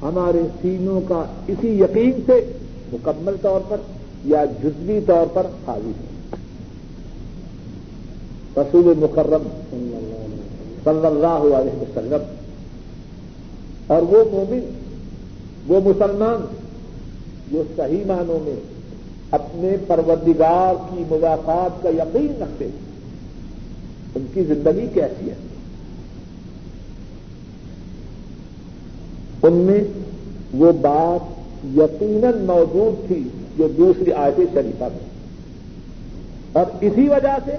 ہمارے 0.02 0.42
سینوں 0.62 1.02
کا 1.08 1.24
اسی 1.48 1.68
یقین 1.68 2.12
سے 2.26 2.54
مکمل 2.94 3.36
طور 3.42 3.62
پر 3.68 3.78
یا 4.26 4.46
جزوی 4.64 5.00
طور 5.06 5.26
پر 5.34 5.48
خالی 5.66 5.92
ہے۔ 6.00 6.08
رسول 8.58 8.94
مکرم 8.98 9.44
صلی 10.84 11.06
اللہ 11.06 11.56
علیہ 11.56 11.82
وسلم 11.82 12.24
اور 13.88 14.02
وہ 14.02 14.24
مومن، 14.32 14.66
وہ 15.68 15.80
مسلمان 15.86 16.46
جو 17.52 17.64
صحیح 17.76 18.06
معنوں 18.08 18.40
میں 18.44 18.56
اپنے 19.32 19.76
پروردگار 19.88 20.76
کی 20.90 21.04
ملاقات 21.12 21.84
کا 21.84 21.90
یقین 21.90 22.42
رکھتے 22.42 22.68
ان 24.16 24.26
کی 24.34 24.44
زندگی 24.44 24.88
کیسی 24.94 25.30
ہے؟ 25.30 25.36
ان 29.44 29.54
میں 29.54 29.84
وہ 30.54 30.72
بات 30.72 31.40
یقیناً 31.78 32.46
موجود 32.46 33.08
تھی 33.08 33.24
جو 33.58 33.68
دوسری 33.68 34.12
آیت 34.12 34.38
شریفہ 34.54 34.84
میں۔ 34.84 35.10
اور 36.52 36.66
اسی 36.82 37.10
وجہ 37.10 37.38
سے 37.46 37.52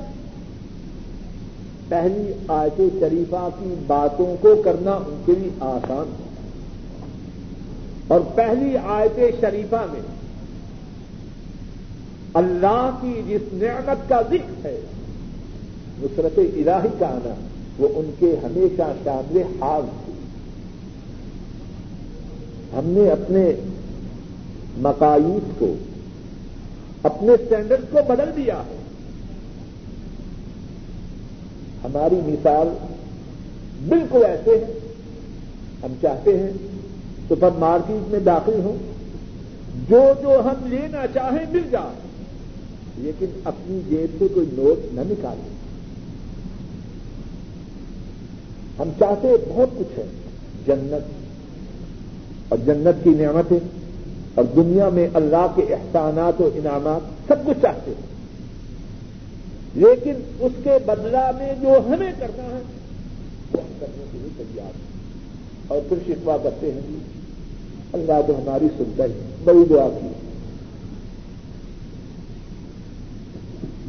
پہلی 1.88 2.32
آیت 2.48 2.80
شریفہ 3.00 3.48
کی 3.58 3.74
باتوں 3.86 4.36
کو 4.40 4.62
کرنا 4.64 4.90
ان 4.90 5.22
کے 5.26 5.32
لیے 5.32 5.50
آسان 5.60 6.10
ہے 6.18 6.26
اور 8.08 8.20
پہلی 8.34 8.76
آیت 8.76 9.40
شریفہ 9.40 9.86
میں 9.92 10.00
اللہ 12.34 12.98
کی 13.00 13.22
جس 13.28 13.40
نعمت 13.52 14.08
کا 14.08 14.22
ذکر 14.30 14.66
ہے، 14.66 14.80
نصرت 16.02 16.38
الہی 16.38 16.88
کا 16.98 17.06
آنا، 17.06 17.34
وہ 17.78 17.88
ان 17.94 18.10
کے 18.18 18.36
ہمیشہ 18.44 18.82
شامل 19.04 19.42
حال 19.62 19.82
تھی۔ 20.04 20.09
ہم 22.72 22.84
نے 22.84 23.10
اپنے 23.10 23.52
مقاعد 24.78 25.60
کو، 25.60 25.74
اپنے 27.02 27.32
اسٹینڈرڈ 27.32 27.80
کو 27.90 27.98
بدل 28.08 28.30
دیا 28.36 28.56
ہے۔ 28.58 28.76
ہماری 31.84 32.14
مثال 32.14 32.68
بالکل 33.88 34.24
ایسے 34.24 34.50
ہے۔ 34.50 34.78
ہم 35.82 35.92
چاہتے 36.02 36.38
ہیں 36.38 36.50
سپر 37.28 37.50
مارکیٹ 37.58 38.10
میں 38.10 38.20
داخل 38.20 38.60
ہوں۔ 38.64 38.78
جو 39.88 40.00
جو 40.22 40.40
ہم 40.44 40.66
لینا 40.66 41.06
چاہیں 41.14 41.46
مل 41.50 41.62
جائے۔ 41.70 42.08
لیکن 42.96 43.26
اپنی 43.44 43.80
جیب 43.88 44.16
سے 44.18 44.28
کوئی 44.28 44.46
نوٹ 44.52 44.94
نہ 44.94 45.00
نکالیں۔ 45.00 45.48
ہم 48.78 48.90
چاہتے 48.98 49.28
بہت 49.48 49.68
کچھ 49.78 49.98
ہے۔ 49.98 50.04
جنت 50.66 51.19
اور 52.50 52.58
جنت 52.66 53.04
کی 53.04 53.10
نعمتیں 53.10 53.58
اور 54.34 54.44
دنیا 54.44 54.88
میں 54.88 55.08
اللہ 55.14 55.46
کے 55.56 55.62
احسانات 55.62 56.40
و 56.40 56.50
انعامات 56.54 57.00
سب 57.28 57.46
کچھ 57.46 57.58
چاہتے 57.62 57.90
ہیں۔ 57.90 58.20
لیکن 59.74 60.14
اس 60.40 60.52
کے 60.64 60.70
بدلا 60.86 61.30
میں 61.38 61.54
جو 61.62 61.68
ہمیں 61.68 62.12
کرنا 62.18 62.42
ہے، 62.42 62.62
وہ 63.52 63.60
ہم 63.60 63.72
کرنے 63.80 64.04
کے 64.12 64.18
لیے 64.18 64.28
تیار 64.36 64.66
ہیں۔ 64.66 64.90
اور 65.68 65.80
پھر 65.88 65.96
شکوا 66.06 66.36
کرتے 66.42 66.72
ہیں 66.72 66.80
جی، 66.88 66.98
اللہ 67.92 68.12
تو 68.26 68.38
ہماری 68.38 68.66
سنتا 68.78 69.04
ہی 69.04 69.12
بڑی 69.44 69.64
دعا 69.70 69.88
کی۔ 69.88 70.06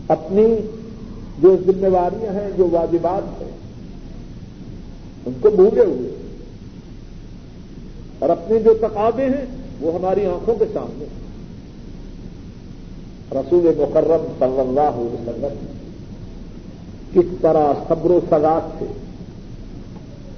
اپنی 0.07 0.55
جو 1.39 1.57
ذمہ 1.65 1.89
داریاں 1.89 2.33
ہیں، 2.33 2.49
جو 2.57 2.67
واجبات 2.71 3.41
ہیں، 3.41 3.51
ان 5.25 5.33
کو 5.41 5.49
بھولے 5.49 5.81
ہوئے۔ 5.81 6.20
اور 8.21 8.29
اپنے 8.29 8.59
جو 8.59 8.73
تقاضے 8.81 9.25
ہیں 9.25 9.45
وہ 9.81 9.93
ہماری 9.93 10.25
آنکھوں 10.25 10.55
کے 10.55 10.65
سامنے۔ 10.73 11.05
رسول 13.31 13.67
مکرم 13.77 14.25
صلی 14.39 14.59
اللہ 14.59 14.97
علیہ 14.97 15.13
وسلم 15.13 15.65
کس 17.13 17.41
طرح 17.41 17.73
صبر 17.87 18.11
و 18.11 18.19
سزاد 18.29 18.79
سے 18.79 18.85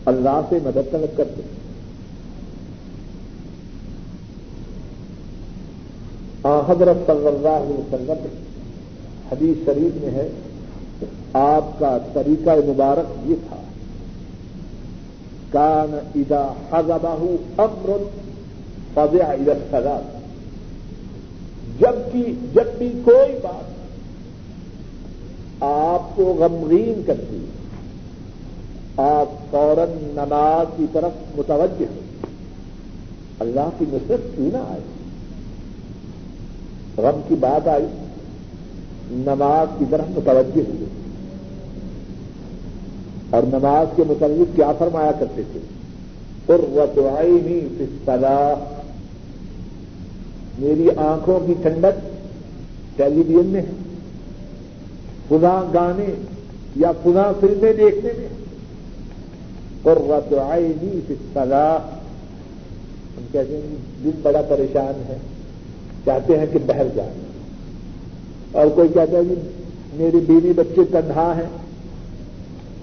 اللہ 0.05 0.41
سے 0.49 0.57
مدد 0.63 0.91
طلب 0.91 1.17
کرتے 1.17 1.41
حضرت 6.67 6.97
صلی 7.07 7.27
اللہ 7.27 7.57
علیہ 7.57 7.77
وسلم، 7.77 8.25
حدیث 9.31 9.65
شریف 9.65 10.03
میں 10.03 10.11
ہے، 10.11 10.29
آپ 11.33 11.79
کا 11.79 11.97
طریقہ 12.13 12.49
مبارک 12.67 13.29
یہ 13.29 13.35
تھا 13.49 13.62
کان 15.53 15.97
ادا 16.15 16.43
حضبہ 16.71 17.15
امر 17.57 17.89
فضع 18.93 19.25
الى 19.25 19.51
السلام. 19.51 20.09
جب 21.79 21.95
کی 22.11 22.23
جب 22.53 22.67
بھی 22.77 22.89
کوئی 23.05 23.39
بات 23.43 23.71
آپ 25.63 26.15
کو 26.15 26.23
غمگین 26.39 27.01
کرتی 27.05 27.45
آپ 28.97 29.51
فوراً 29.51 29.89
نماز 30.15 30.67
کی 30.77 30.85
طرف 30.91 31.37
متوجہ 31.37 31.85
اللہ 33.39 33.69
کی 33.77 33.85
نصرت 33.87 34.35
کیوں 34.35 34.49
نہ 34.53 34.57
آئے؟ 34.57 34.81
غم 36.97 37.21
کی 37.27 37.35
بات 37.35 37.67
آئی. 37.67 37.85
نماز 39.11 39.67
کی 39.79 39.85
طرف 39.89 40.09
متوجہ 40.09 40.61
ہوئی 40.67 40.85
اور 43.33 43.43
نماز 43.43 43.87
کے 43.95 44.03
متعلق 44.07 44.55
کیا 44.55 44.71
فرمایا 44.77 45.11
کرتے 45.11 45.41
تھے؟ 45.51 45.59
قرۃ 46.45 46.97
عینی 46.97 47.59
فی 47.77 47.83
الصلاح۔ 47.83 48.53
میری 50.59 50.89
آنکھوں 50.97 51.39
کی 51.47 51.53
ٹھنڈک 51.61 51.99
ٹیلی 52.97 53.23
ویژن 53.27 53.45
میں 53.45 53.61
ہے۔ 53.61 53.71
خدا 55.29 55.71
گانے 55.73 56.13
یا 56.75 56.91
خدا 57.03 57.31
فلمیں 57.39 57.73
دیکھنے 57.73 58.11
میں 58.17 58.27
قرۃ 59.83 60.33
عینی 60.51 60.99
فی 61.07 61.13
الصلاح۔ 61.13 61.77
ہم 63.17 63.25
کہتے 63.31 63.55
ہیں 63.55 63.75
دل 64.03 64.11
بڑا 64.21 64.41
پریشان 64.41 65.03
ہے۔ 65.09 65.17
چاہتے 66.05 66.39
ہیں 66.39 66.45
کہ 66.53 66.59
بہر 66.65 66.87
جائیں 66.95 67.13
اور 68.51 68.67
کوئی 68.67 68.87
کہتا 68.87 69.17
ہے 69.17 69.23
کہ 69.29 69.35
میری 69.93 70.17
بیوی 70.17 70.53
بچے 70.53 70.81
تنہا 70.91 71.33
ہیں۔ 71.37 71.62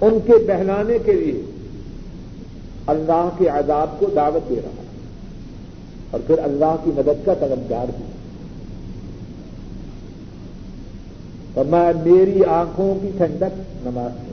ان 0.00 0.18
کے 0.26 0.32
بہلانے 0.46 0.98
کے 1.04 1.12
لیے 1.12 1.42
اللہ 2.86 3.28
کے 3.38 3.48
عذاب 3.48 4.00
کو 4.00 4.06
دعوت 4.14 4.50
دے 4.50 4.54
رہا 4.54 4.82
ہے 4.82 4.86
اور 6.10 6.20
پھر 6.26 6.38
اللہ 6.38 6.76
کی 6.84 6.90
مدد 6.96 7.26
کا 7.26 7.34
طلبگار 7.34 7.86
بھی۔ 7.96 8.04
اور 11.54 11.64
میں 11.64 11.92
میری 12.04 12.44
آنکھوں 12.44 12.94
کی 13.02 13.10
ٹھنڈک 13.16 13.86
نماز 13.86 14.10
میں۔ 14.22 14.30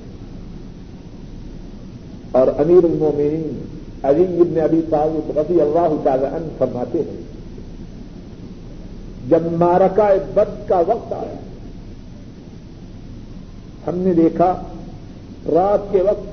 اور 2.31 2.47
امیر 2.47 2.83
المومنین 2.83 3.61
علی 4.03 4.23
ابن 4.23 4.61
ابی 4.61 4.81
طالب 4.89 5.39
رضی 5.39 5.61
اللہ 5.61 5.95
تعالی 6.03 6.25
عنہ 6.25 6.47
فرماتے 6.57 6.99
ہیں، 6.99 7.21
جب 9.29 9.51
مارکا 9.51 10.09
بد 10.33 10.69
کا 10.69 10.77
وقت 10.87 11.13
آیا، 11.13 11.39
ہم 13.87 13.97
نے 13.97 14.13
دیکھا 14.13 14.63
رات 15.53 15.91
کے 15.91 16.01
وقت 16.01 16.27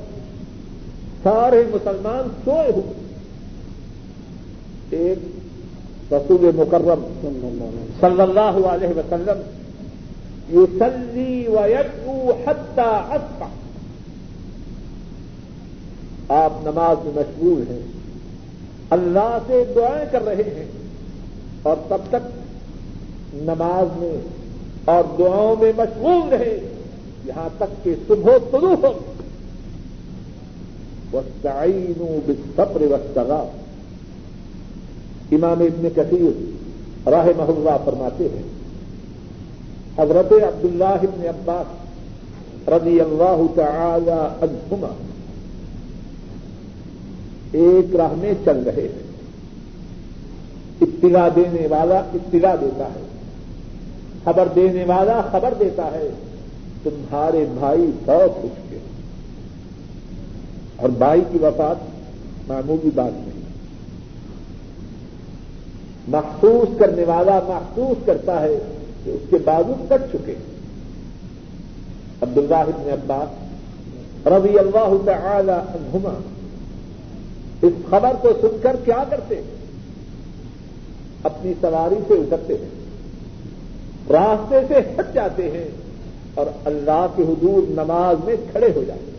سارے 1.22 1.64
مسلمان 1.74 2.28
سوئے 2.44 2.72
ہوئے۔ 2.76 2.92
ایک 4.90 5.18
رسول 6.12 6.50
مکرم 6.54 7.06
صلی 8.00 8.20
اللہ 8.20 8.66
علیہ 8.66 8.88
وسلم 8.88 9.40
یوسلی 10.48 11.46
و 11.46 11.56
یو 11.68 12.32
حتہ 12.46 12.80
اصفا 12.80 13.46
آپ 16.28 16.52
نماز 16.62 16.96
میں 17.04 17.12
مشغول 17.14 17.64
ہیں۔ 17.70 17.86
اللہ 18.90 19.38
سے 19.46 19.64
دعائیں 19.76 20.06
کر 20.12 20.24
رہے 20.24 20.54
ہیں۔ 20.56 20.64
اور 21.62 21.76
تب 21.88 21.98
تک 22.08 22.28
نماز 23.34 23.98
میں 23.98 24.16
اور 24.84 25.04
دعاؤں 25.18 25.56
میں 25.60 25.72
مشغول 25.76 26.28
رہے 26.28 26.73
یہاں 27.24 27.48
تک 27.58 27.84
کہ 27.84 27.94
صبح 28.08 28.32
طلوع 28.50 28.76
ہو۔ 28.82 28.92
وسطین 31.12 32.18
بصبر 32.26 32.82
وسطا 32.82 33.44
امام 35.32 35.60
ابن 35.60 35.88
کثیر 35.96 37.08
راہ 37.08 37.26
محلہ 37.36 37.76
فرماتے 37.84 38.28
ہیں، 38.34 38.42
حضرت 39.98 40.32
عبداللہ 40.32 40.84
ابن 40.84 41.28
عباس 41.28 42.68
رضی 42.68 43.00
اللہ 43.00 43.42
تعالی 43.54 44.44
عنہما 44.44 44.92
ایک 47.52 47.96
راہ 47.96 48.12
میں 48.12 48.32
چل 48.44 48.62
رہے 48.66 48.82
ہیں۔ 48.82 49.02
اطلاع 50.80 51.28
دینے 51.36 51.66
والا 51.66 51.98
اطلاع 52.14 52.54
دیتا 52.60 52.84
ہے، 52.84 53.02
خبر 54.24 54.48
دینے 54.54 54.84
والا 54.84 55.20
خبر 55.32 55.54
دیتا 55.60 55.86
ہے۔ 55.92 56.08
تمہارے 56.84 57.44
بھائی 57.58 57.90
بہت 58.04 58.42
خوش 58.42 58.70
کے 58.70 58.78
اور 60.76 60.88
بھائی 60.88 61.20
کی 61.32 61.38
وفات 61.38 61.76
معمولی 62.48 62.90
بات 62.94 63.12
نہیں۔ 63.12 63.44
محسوس 66.08 66.78
کرنے 66.78 67.04
والا 67.04 67.40
محسوس 67.48 68.06
کرتا 68.06 68.40
ہے 68.40 68.58
کہ 69.04 69.10
اس 69.10 69.20
کے 69.30 69.36
بازو 69.44 69.74
کٹ 69.88 70.02
چکے۔ 70.12 70.34
عبد 72.20 72.38
اللہ 72.38 72.54
ابن 72.54 72.90
عباس 72.92 73.28
رضی 74.26 74.58
اللہ 74.58 75.06
تعالی 75.06 75.50
عنہما 75.50 76.18
اس 77.62 77.72
خبر 77.90 78.12
کو 78.20 78.28
سن 78.40 78.56
کر 78.62 78.76
کیا 78.84 79.04
کرتے؟ 79.10 79.36
ہیں 79.36 79.42
اپنی 81.22 81.52
سواری 81.60 81.94
سے 82.08 82.14
اترتے 82.14 82.54
ہیں۔ 82.54 82.68
راستے 84.12 84.60
سے 84.68 84.74
ہٹ 84.98 85.14
جاتے 85.14 85.50
ہیں۔ 85.50 85.83
اور 86.34 86.46
اللہ 86.64 87.06
کے 87.16 87.22
حدود 87.22 87.70
نماز 87.70 88.24
میں 88.24 88.36
کھڑے 88.52 88.68
ہو 88.76 88.84
جاتے 88.86 89.00
ہیں 89.00 89.14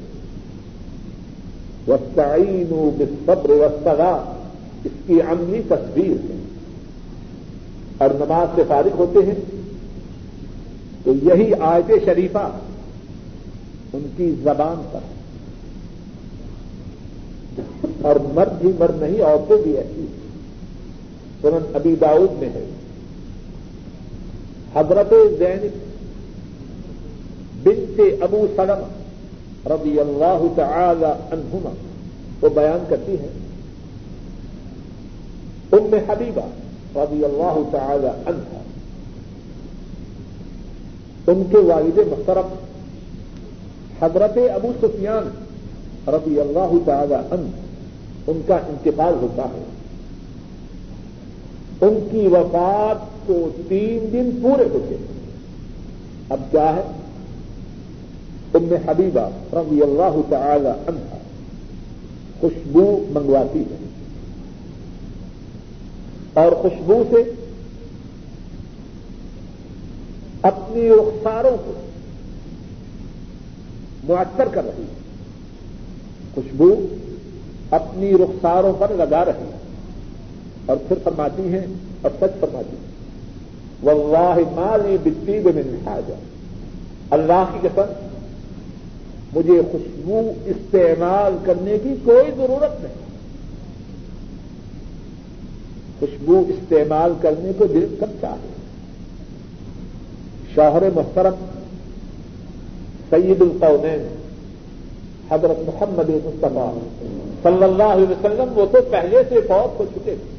وسطین 1.88 2.90
بصبر 2.98 3.50
وسطا 3.50 4.34
اس 4.84 4.92
کی 5.08 5.22
عملی 5.22 5.62
تصویر 5.68 6.12
ہے۔ 6.12 6.38
اور 7.98 8.10
نماز 8.10 8.48
سے 8.56 8.62
فارغ 8.68 8.90
ہوتے 8.98 9.20
ہیں۔ 9.26 9.36
تو 11.04 11.14
یہی 11.24 11.52
آیت 11.60 11.92
شریفہ 12.06 12.58
ان 13.94 14.08
کی 14.18 14.32
زبان 14.44 14.88
پر۔ 14.92 15.00
اور 18.02 18.16
مرد 18.16 18.62
بھی 18.62 18.72
مرد 18.80 19.02
نہیں، 19.02 19.22
عورتیں 19.22 19.58
بھی 19.58 19.78
ایسی۔ 19.78 20.06
سنن 21.42 21.72
ابی 21.74 21.96
داؤد 22.02 22.40
میں 22.40 22.50
ہے۔ 22.50 22.66
حضرت 24.76 25.14
زین 25.40 25.85
بنت 27.66 28.24
ابو 28.24 28.48
سلم 28.56 28.88
رضی 29.72 30.00
اللہ 30.00 30.44
تعالی 30.56 31.06
عنہما 31.06 31.74
وہ 32.42 32.50
بیان 32.50 32.84
کرتی 32.90 33.16
ہے 33.20 33.28
ام 35.72 35.94
حبیبہ 36.08 36.42
رضی 36.96 37.26
اللہ 37.26 37.60
تعالی 37.72 38.08
عنہ 38.08 38.58
ان 41.28 41.44
کے 41.52 41.58
والد 41.58 41.98
محترم 41.98 42.56
حضرت 44.02 44.38
ابو 44.56 44.72
سفیان 44.82 45.30
رضی 46.08 46.40
اللہ 46.40 46.74
تعالی 46.86 47.14
عنہ، 47.14 47.48
ان 48.28 48.42
کا 48.48 48.56
انتقال 48.56 49.14
ہوتا 49.14 49.44
ہے۔ 49.44 49.64
ان 51.82 52.08
کی 52.12 52.28
وفات 52.28 53.28
کو 53.28 53.50
تین 53.68 54.10
دن 54.14 54.30
پورے 54.44 54.64
ہوتے 54.64 54.96
ہیں۔ 54.96 55.30
اب 56.30 56.40
کیا 56.52 56.76
ہے؟ 56.76 56.82
ام 58.56 58.90
حبیبہ 58.90 59.30
رضی 59.54 59.82
اللہ 59.82 60.16
تعالی 60.30 60.68
عنہ 60.68 61.16
خوشبو 62.40 63.06
منگواتی 63.10 63.60
ہے۔ 63.60 63.76
اور 66.34 66.52
خوشبو 66.52 67.04
سے 67.10 67.32
اپنی 70.42 70.90
رخساروں 70.90 71.58
کو 71.58 71.74
معطر 74.04 74.48
کر 74.52 74.66
رہی 74.66 74.84
ہے۔ 74.84 74.94
خوشبو 76.36 76.76
اپنی 77.72 78.14
رخساروں 78.14 78.74
پر 78.80 78.92
لگا 78.94 79.26
رہی 79.26 79.48
ہے۔ 79.52 79.58
اور 80.66 80.78
پھر 80.88 80.96
فرماتی 81.04 81.44
ہیں، 81.44 81.66
اور 82.02 82.12
سچ 82.20 82.40
فرماتی 82.40 82.78
ہیں 82.78 82.96
واللہ 83.84 84.36
مالی 84.54 84.98
بتی 85.04 85.40
بن 85.40 85.88
حاجہ 85.88 86.14
اللہ 87.10 87.46
کی 87.54 87.68
قسم 87.68 88.05
مجھے 89.36 89.62
خوشبو 89.72 90.32
استعمال 90.46 91.38
کرنے 91.44 91.78
کی 91.84 91.96
کوئی 92.04 92.32
ضرورت 92.38 92.84
نہیں۔ 92.84 93.06
خوشبو 96.00 96.44
استعمال 96.48 97.14
کرنے 97.22 97.52
کو 97.58 97.66
دل 97.66 97.96
کب 98.00 98.08
چاہے؟ 98.22 98.54
شوہر 100.56 100.84
محترم 100.96 101.34
سید 103.10 103.42
القونین، 103.42 104.08
حضرت 105.32 105.60
محمد 105.66 106.10
مصطفیٰ 106.10 106.74
صلی 107.44 107.64
اللہ 107.64 107.84
علیہ 107.84 108.10
وسلم، 108.10 108.58
وہ 108.58 108.66
تو 108.66 108.78
پہلے 108.92 109.22
سے 109.30 109.42
فوت 109.42 109.80
ہو 109.80 109.86
چکے 109.96 110.16
تھے۔ 110.16 110.36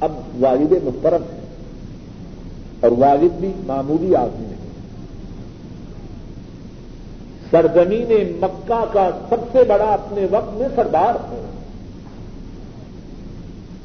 اب 0.00 0.12
والد 0.40 0.72
محترم 0.84 1.22
ہے 1.22 1.40
اور 2.80 2.90
والد 2.90 3.40
بھی 3.40 3.52
معمولی 3.66 4.14
آدمی 4.14 4.46
نہیں 4.46 4.61
سرزمین 7.52 8.38
مکہ 8.40 8.84
کا 8.92 9.10
سب 9.28 9.36
سے 9.52 9.64
بڑا 9.64 9.84
اپنے 9.84 10.26
وقت 10.30 10.54
میں 10.54 10.68
سردار 10.76 11.14
ہے 11.14 11.44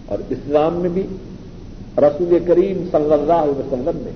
اور 0.05 0.17
اسلام 0.29 0.73
میں 0.73 0.89
بھی 0.89 1.03
رسول 1.97 2.39
کریم 2.47 2.87
صلی 2.91 3.13
اللہ 3.13 3.33
علیہ 3.33 3.59
وسلم 3.59 3.91
نے 3.95 4.11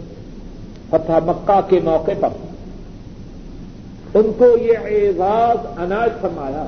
فتح 0.90 1.12
مکہ 1.26 1.60
کے 1.70 1.80
موقع 1.84 2.12
پر 2.20 2.30
ان 4.14 4.32
کو 4.38 4.46
یہ 4.46 4.78
اعزاز 4.78 5.58
اناج 5.78 6.10
فرمایا 6.22 6.66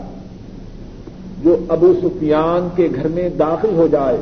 جو 1.43 1.57
ابو 1.69 1.93
سفیان 2.03 2.67
کے 2.75 2.87
گھر 2.95 3.07
میں 3.07 3.29
داخل 3.29 3.75
ہو 3.75 3.87
جائے، 3.87 4.17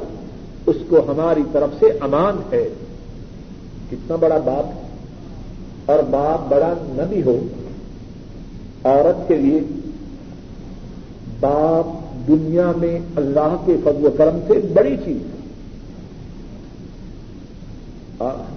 اس 0.66 0.76
کو 0.90 1.00
ہماری 1.08 1.42
طرف 1.52 1.70
سے 1.80 1.86
امان 1.86 2.54
ہے۔ 2.54 2.70
کتنا 3.92 4.16
بڑا 4.16 4.38
باپ 4.38 4.66
ہے۔ 4.66 4.82
اور 5.86 6.00
باپ 6.00 6.52
بڑا 6.52 6.74
نہ 6.80 7.02
بھی 7.10 7.24
ہو۔ 7.24 7.40
عورت 8.84 9.28
کے 9.28 9.36
لیے 9.36 9.60
باپ 11.40 12.02
دنیا 12.28 12.72
میں 12.78 13.00
اللہ 13.16 13.56
کے 13.66 13.76
فضل 13.84 14.06
و 14.06 14.10
کرم 14.18 14.40
سے 14.48 14.54
بڑی 14.74 14.98
چیز 15.06 15.18
ہے۔ 15.18 15.42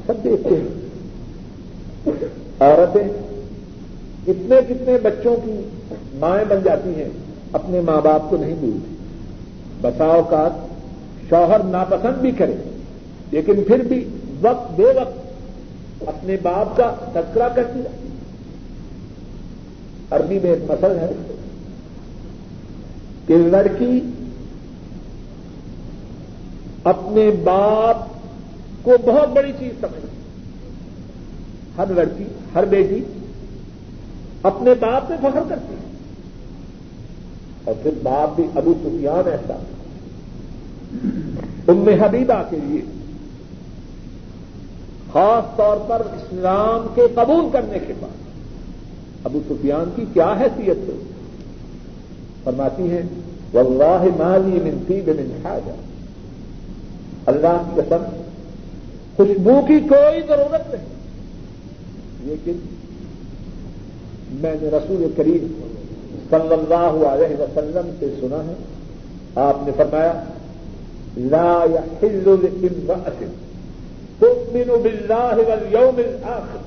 سب 0.06 0.24
دیکھتے 0.24 0.56
ہیں۔ 0.56 0.84
عورتیں 2.60 3.08
کتنے 4.26 4.56
کتنے 4.68 4.98
بچوں 5.02 5.36
کی 5.44 5.60
مائیں 6.14 6.44
بن 6.48 6.58
جاتی 6.64 6.94
ہیں، 6.96 7.08
اپنے 7.52 7.80
ماں 7.80 8.00
باپ 8.00 8.30
کو 8.30 8.36
نہیں 8.36 8.54
بھولتی 8.54 8.94
بساؤ 9.80 10.22
کا 10.22 10.48
شوہر 11.28 11.62
ناپسند 11.64 12.20
بھی 12.20 12.30
کرے، 12.30 12.54
لیکن 13.30 13.64
پھر 13.66 13.78
بھی 13.78 14.08
وقت 14.40 14.72
بے 14.72 14.84
وقت 14.84 16.08
اپنے 16.08 16.36
باپ 16.42 16.76
کا 16.76 16.94
تذکرہ 17.12 17.48
کرتی 17.54 17.80
ہے 17.80 18.03
عربی 20.10 20.38
میں 20.38 20.50
ایک 20.50 20.70
مسل 20.70 20.98
ہے 20.98 21.12
کہ 23.26 23.36
لڑکی 23.36 24.00
اپنے 26.84 27.30
باپ 27.30 27.96
کو 28.82 28.92
بہت 29.04 29.28
بڑی 29.28 29.52
چیز 29.58 29.72
سمجھتی 29.80 30.06
ہر 31.78 31.86
لڑکی، 31.86 32.24
ہر 32.54 32.64
بیٹی 32.64 33.04
اپنے 34.42 34.74
باپ 34.74 35.10
میں 35.10 35.18
فخر 35.18 35.40
کرتی 35.48 35.74
ہے۔ 35.74 35.94
اور 37.64 37.74
پھر 37.82 37.90
باپ 38.02 38.36
بھی 38.36 38.44
ابو 38.54 38.74
سفیان 38.84 39.28
ایسا۔ 39.28 39.54
ام 41.68 41.88
حبیبہ 41.88 42.42
کے 42.50 42.56
لیے 42.64 42.80
خاص 45.12 45.56
طور 45.56 45.76
پر 45.88 46.02
اسلام 46.06 46.86
کے 46.94 47.02
قبول 47.14 47.48
کرنے 47.52 47.78
کے 47.78 47.92
بعد۔ 48.00 48.23
ابو 49.24 49.40
سفیان 49.48 49.90
کی 49.96 50.04
کیا 50.12 50.32
حیثیت 50.40 50.88
ہے 50.88 50.96
فرماتی 52.44 52.90
ہیں، 52.90 53.02
واللہ 53.52 54.02
مالی 54.16 54.58
منتی 54.64 55.00
بے 55.04 55.12
حاجہ. 55.44 55.76
اللہ 57.32 57.62
کی 57.66 57.80
قسم، 57.80 58.02
خوشبو 59.16 59.60
کی 59.68 59.78
کوئی 59.88 60.20
ضرورت 60.28 60.74
نہیں. 60.74 60.88
لیکن 62.24 62.58
میں 64.42 64.56
نے 64.62 64.68
رسول 64.76 65.06
کریم 65.16 65.46
صلی 66.30 66.52
اللہ 66.52 66.92
علیہ 67.08 67.40
وسلم 67.40 67.90
سے 67.98 68.14
سنا 68.20 68.40
ہے، 68.44 68.54
آپ 69.48 69.56
نے 69.66 69.72
فرمایا، 69.76 70.14
لا 71.32 71.50
يحل 71.72 72.24
لامرأة 72.28 73.20
تؤمن 74.20 74.70
بالله 74.82 75.36
واليوم 75.48 75.96
الآخر 75.96 76.62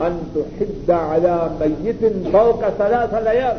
أن 0.00 0.18
تحد 0.34 0.90
على 0.90 1.50
ميت 1.60 2.12
فوق 2.32 2.68
ثلاث 2.78 3.14
ليال. 3.14 3.56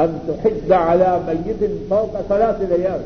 أن 0.00 0.18
تحد 0.26 0.72
على 0.72 1.20
ميت 1.26 1.70
فوق 1.88 2.20
ثلاث 2.28 2.60
ليال. 2.60 3.00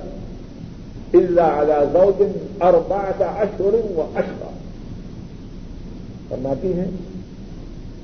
إلا 1.14 1.44
على 1.44 1.88
زوج 1.92 2.29
أربعة 2.62 3.20
أشهر 3.20 3.75
وأشهر. 3.96 4.53
فرماتی 6.29 6.72
ہیں 6.72 6.90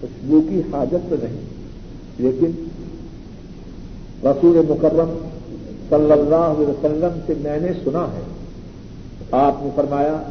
خوشبو 0.01 0.40
کی 0.49 0.62
حاجت 0.73 1.11
تو 1.11 1.16
نہیں. 1.23 1.40
لیکن 2.18 2.51
رسول 4.25 4.57
مکرم 4.68 5.27
صلی 5.88 6.12
اللہ 6.12 6.35
علیہ 6.35 6.66
وسلم 6.66 7.21
سے 7.27 7.35
میں 7.38 7.61
نے 7.61 7.68
سنا 7.85 8.07
ہے، 8.14 8.23
آپ 9.31 9.55
نے 9.62 9.71
فرمایا، 9.75 10.23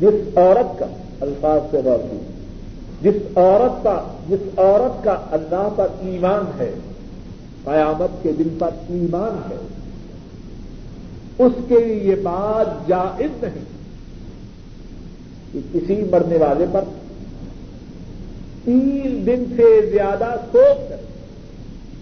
جس 0.00 0.38
عورت 0.38 0.78
کا 0.78 0.86
الفاظ 1.20 1.60
سے 1.70 1.80
غور 1.84 1.98
کی۔ 2.10 2.16
جس 3.02 3.14
عورت 3.36 3.82
کا 3.82 4.02
جس 4.28 4.58
عورت 4.58 5.04
کا 5.04 5.16
اللہ 5.30 5.68
پر 5.76 5.86
ایمان 6.00 6.60
ہے، 6.60 6.74
قیامت 7.64 8.22
کے 8.22 8.32
دن 8.32 8.56
پر 8.58 8.70
ایمان 8.88 9.52
ہے، 9.52 9.56
اس 11.44 11.52
کے 11.68 11.84
لیے 11.84 11.94
یہ 11.94 12.14
بات 12.22 12.88
جائز 12.88 13.44
نہیں 13.44 13.64
کہ 15.52 15.60
کسی 15.72 16.02
مرنے 16.10 16.36
والے 16.36 16.64
پر 16.72 16.84
تین 18.64 19.22
دن 19.26 19.44
سے 19.56 19.90
زیادہ 19.90 20.34
سوکھ 20.52 20.88
کر 20.88 20.96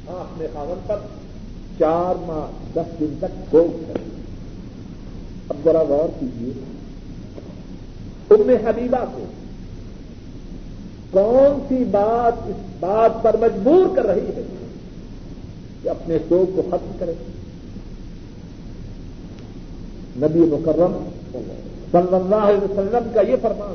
ہاں 0.09 0.21
اپنے 0.21 0.47
خاون 0.53 0.79
پر 0.87 0.97
چار 1.79 2.15
ماہ، 2.27 2.47
دس 2.75 3.01
دن 3.01 3.15
تک 3.19 3.51
سوکھ 3.51 3.89
کر۔ 3.89 3.99
اب 5.49 5.57
ذرا 5.65 5.83
غور 5.83 6.09
کیجیے 6.21 6.53
ام 8.31 8.51
حبیبہ 8.67 9.05
کو۔ 9.12 9.25
کون 11.11 11.61
سی 11.69 11.85
بات 11.85 12.49
اس 12.49 12.57
بات 12.81 13.23
پر 13.23 13.37
مجبور 13.41 13.97
کر 13.97 14.07
رہی 14.07 14.27
ہے 14.37 14.43
کہ 15.83 15.88
اپنے 15.88 16.19
سوگ 16.29 16.57
کو 16.57 16.62
ختم 16.71 16.91
کرے؟ 16.99 17.12
نبی 20.17 20.41
مکرم 20.41 21.09
صلی 21.93 22.14
اللہ 22.14 22.35
علیہ 22.35 22.64
وسلم 22.64 23.11
کا 23.14 23.21
یہ 23.21 23.37
فرمان 23.43 23.75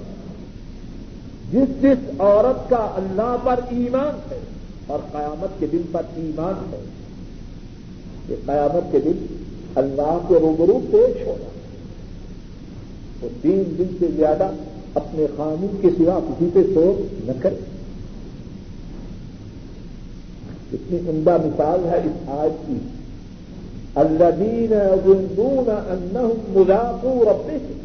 جس 1.52 1.82
جس 1.82 2.22
عورت 2.22 2.70
کا 2.70 2.92
اللہ 2.96 3.38
پر 3.44 3.60
ایمان 3.70 4.32
ہے 4.32 4.39
اور 4.88 5.00
قیامت 5.12 5.60
کے 5.60 5.68
دن 5.68 5.82
پر 5.92 6.02
ایمان 6.16 6.74
ہے 6.74 6.80
کہ 8.28 8.36
قیامت 8.46 8.92
کے 8.92 9.00
دن 9.00 9.26
اللہ 9.76 10.18
کے 10.28 10.36
روبرو 10.36 10.80
پیش 10.92 11.28
ہونا۔ 11.28 11.50
وہ 13.24 13.30
تین 13.42 13.76
دن 13.78 13.84
سے 14.00 14.08
زیادہ 14.16 14.52
اپنے 14.94 15.26
قانون 15.36 15.78
کے 15.82 15.90
سوا 15.98 16.20
کسی 16.20 16.50
پہ 16.54 16.60
سوچ 16.74 17.24
نہ 17.26 17.32
کرے۔ 17.42 17.56
اتنی 20.74 20.98
عمدہ 20.98 21.38
مثال 21.44 21.86
ہے 21.86 21.98
اس 21.98 22.30
آج 22.30 22.52
کی۔ 22.68 22.78
الذين 23.96 24.74
يظنون 24.74 25.70
انهم 25.70 26.38
ملاقو 26.48 27.24
ربهم 27.24 27.80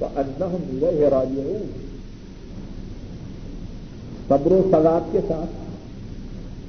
وانهم 0.00 0.64
اليه 0.72 1.08
راجعون۔ 1.08 1.66
صبر 4.28 4.52
و 4.52 4.68
سلاد 4.70 5.12
کے 5.12 5.18
ساتھ 5.28 5.50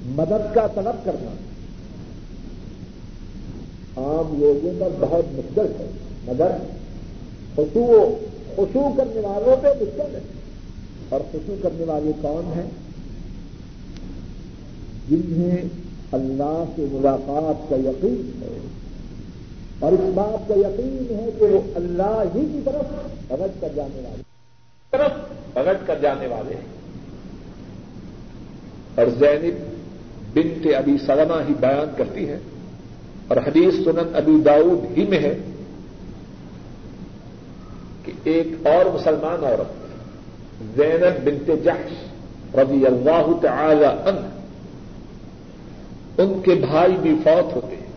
مدد 0.05 0.55
کا 0.55 0.67
طلب 0.75 1.05
کرنا۔ 1.05 1.31
عام 3.97 4.39
لوگوں 4.39 4.71
پر 4.79 4.89
بہت 4.99 5.33
مشکل 5.33 5.65
ہے، 5.79 5.85
مگر 6.27 6.47
خوشو 7.55 8.15
خوشو 8.55 8.93
کرنے 8.97 9.19
والوں 9.19 9.63
پہ 9.63 9.67
مشکل 9.67 10.15
ہے۔ 10.15 10.19
اور 11.09 11.19
خوشو 11.31 11.55
کرنے 11.61 11.83
والے 11.83 12.11
کون 12.21 12.45
ہیں؟ 12.45 12.69
جنہیں 15.09 15.57
اللہ 16.11 16.63
سے 16.75 16.85
ملاقات 16.91 17.69
کا 17.69 17.75
یقین 17.75 18.43
ہے۔ 18.43 18.59
اور 19.79 19.91
اس 19.91 19.99
بات 20.15 20.47
کا 20.47 20.53
یقین 20.53 21.05
ہے 21.09 21.29
کہ 21.39 21.45
وہ 21.45 21.61
اللہ 21.75 22.23
ہی 22.35 22.41
کی 22.53 22.59
طرف 22.65 22.85
بغٹ 23.27 23.61
کر 23.61 23.69
جانے 23.75 24.01
والے 24.01 24.23
طرف 24.91 25.11
بغٹ 25.53 25.87
کر 25.87 25.99
جانے 26.01 26.27
والے 26.27 26.55
ہیں۔ 26.55 26.73
اور 28.95 29.05
زینب 29.19 29.53
بنت 30.33 30.67
ابھی 30.77 30.97
سلمہ 31.05 31.41
ہی 31.49 31.53
بیان 31.59 31.93
کرتی 31.97 32.27
ہے 32.27 32.39
اور 33.27 33.37
حدیث 33.37 33.73
سنن 33.83 34.15
ابی 34.15 34.41
داؤد 34.45 34.97
ہی 34.97 35.05
میں 35.07 35.19
ہے۔ 35.19 35.37
کہ 38.03 38.11
ایک 38.23 38.67
اور 38.67 38.85
مسلمان 38.85 39.43
عورت، 39.43 40.77
زینب 40.77 41.23
بنت 41.23 41.63
جحش 41.63 42.55
رضی 42.55 42.85
اللہ 42.85 43.31
تعالی 43.41 43.85
عنہ، 43.85 44.27
ان 46.17 46.41
کے 46.41 46.55
بھائی 46.55 46.97
بھی 47.01 47.15
فوت 47.23 47.55
ہوتے 47.55 47.75
ہیں۔ 47.75 47.91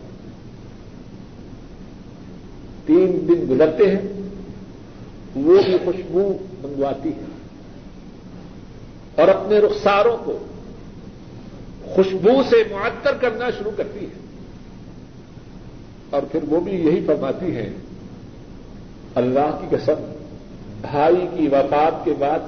تین 2.85 3.25
دن 3.27 3.45
گزرتے 3.49 3.91
ہیں، 3.91 4.01
وہ 5.35 5.57
بھی 5.65 5.77
خوشبو 5.85 6.37
منگواتی 6.61 7.09
ہے 7.09 7.25
اور 9.15 9.27
اپنے 9.27 9.59
رخساروں 9.59 10.17
کو 10.17 10.37
خوشبو 11.95 12.43
سے 12.49 12.63
معطر 12.71 13.13
کرنا 13.13 13.49
شروع 13.49 13.71
کرتی 13.77 13.99
ہے 13.99 14.19
اور 16.09 16.21
پھر 16.31 16.39
وہ 16.47 16.59
بھی 16.59 16.71
یہی 16.71 17.05
فرماتی 17.05 17.55
ہیں 17.55 17.69
اللہ 19.17 19.57
کی 19.61 19.75
قسم، 19.75 20.13
بھائی 20.81 21.27
کی 21.37 21.47
وفات 21.47 22.05
کے 22.05 22.13
بعد 22.19 22.39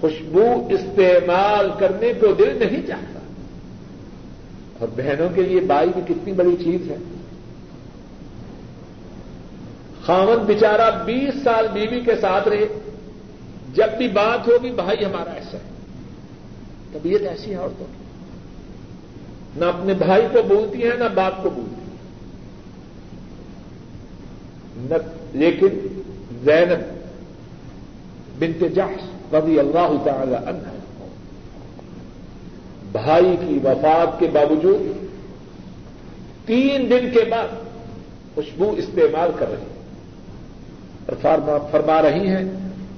خوشبو 0.00 0.68
استعمال 0.70 1.70
کرنے 1.78 2.12
کو 2.20 2.26
دل 2.32 2.66
نہیں 2.66 2.86
چاہتا۔ 2.86 3.18
اور 4.78 4.88
بہنوں 4.96 5.28
کے 5.34 5.42
لیے 5.42 5.60
بائی 5.60 5.90
بھی 5.94 6.14
کتنی 6.14 6.32
بڑی 6.32 6.56
چیز 6.64 6.90
ہے۔ 6.90 6.96
خامن 10.06 10.38
بچارہ 10.46 11.04
بیس 11.04 11.34
سال 11.44 11.66
بیوی 11.72 12.00
کے 12.00 12.16
ساتھ 12.20 12.48
رہے۔ 12.48 12.66
جب 13.74 13.88
بھی 13.98 14.08
بات 14.08 14.48
ہوگی، 14.48 14.70
بھائی 14.70 15.04
ہمارا 15.04 15.30
ایسا 15.30 15.58
ہے۔ 15.58 15.70
طبیعت 16.92 17.20
ایسی 17.20 17.50
ہے 17.50 17.56
عورتوں 17.56 17.86
کی۔ 17.86 18.04
نہ 19.60 19.64
اپنے 19.64 19.94
بھائی 19.94 20.26
کو 20.32 20.42
بولتی 20.42 20.82
ہے 20.82 20.96
نہ 20.98 21.04
باپ 21.14 21.42
کو 21.42 21.50
بولتی 21.50 21.74
ہے 21.76 21.84
لیکن 25.32 25.86
زینب 26.44 26.80
بنت 28.38 28.64
جحش 28.74 29.34
رضی 29.34 29.58
اللہ 29.58 29.92
تعالی 30.04 30.34
عنہ 30.34 30.72
بھائی 32.92 33.36
کی 33.40 33.58
وفات 33.64 34.18
کے 34.18 34.26
باوجود 34.32 34.82
تین 36.46 36.90
دن 36.90 37.10
کے 37.12 37.24
بعد 37.30 37.48
خوشبو 38.34 38.74
استعمال 38.76 39.30
کر 39.38 39.50
رہی 39.50 39.64
اور 41.06 41.16
فرما 41.70 42.02
رہی 42.02 42.28
ہیں، 42.28 42.44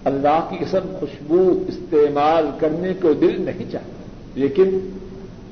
اللہ 0.05 0.47
کی 0.51 0.57
قسم 0.61 0.97
خوشبو 1.01 1.65
استعمال 1.69 2.51
کرنے 2.61 2.93
کو 3.03 3.12
دل 3.12 3.41
نہیں 3.43 3.71
چاہتا۔ 3.73 4.05
لیکن 4.35 4.69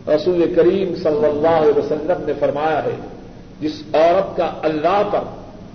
رسول 0.08 0.52
کریم 0.56 0.94
صلی 0.94 1.26
اللہ 1.26 1.56
علیہ 1.62 1.78
وسلم 1.78 2.24
نے 2.26 2.32
فرمایا 2.38 2.84
ہے، 2.84 2.96
جس 3.60 3.82
عورت 3.92 4.36
کا 4.36 4.52
اللہ 4.62 5.02
پر 5.12 5.24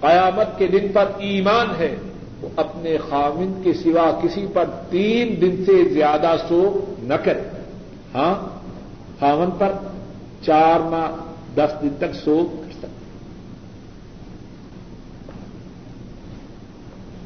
قیامت 0.01 0.57
کے 0.57 0.67
دن 0.67 0.87
پر 0.93 1.05
ایمان 1.17 1.67
ہے 1.79 1.95
وہ 2.41 2.49
اپنے 2.55 2.97
خامن 3.09 3.61
کے 3.63 3.73
سوا 3.73 4.19
کسی 4.23 4.45
پر 4.53 4.63
تین 4.89 5.41
دن 5.41 5.63
سے 5.65 5.89
زیادہ 5.89 6.35
سو 6.47 6.85
نہ 6.99 7.13
کرے۔ 7.13 7.41
ہاں 8.13 8.35
خاون 9.19 9.49
پر 9.57 9.71
چار 10.41 10.79
ماہ، 10.79 11.11
دس 11.55 11.71
دن 11.81 11.89
تک 11.97 12.15
سو 12.15 12.43
کر 12.51 12.71
سکتے 12.71 12.87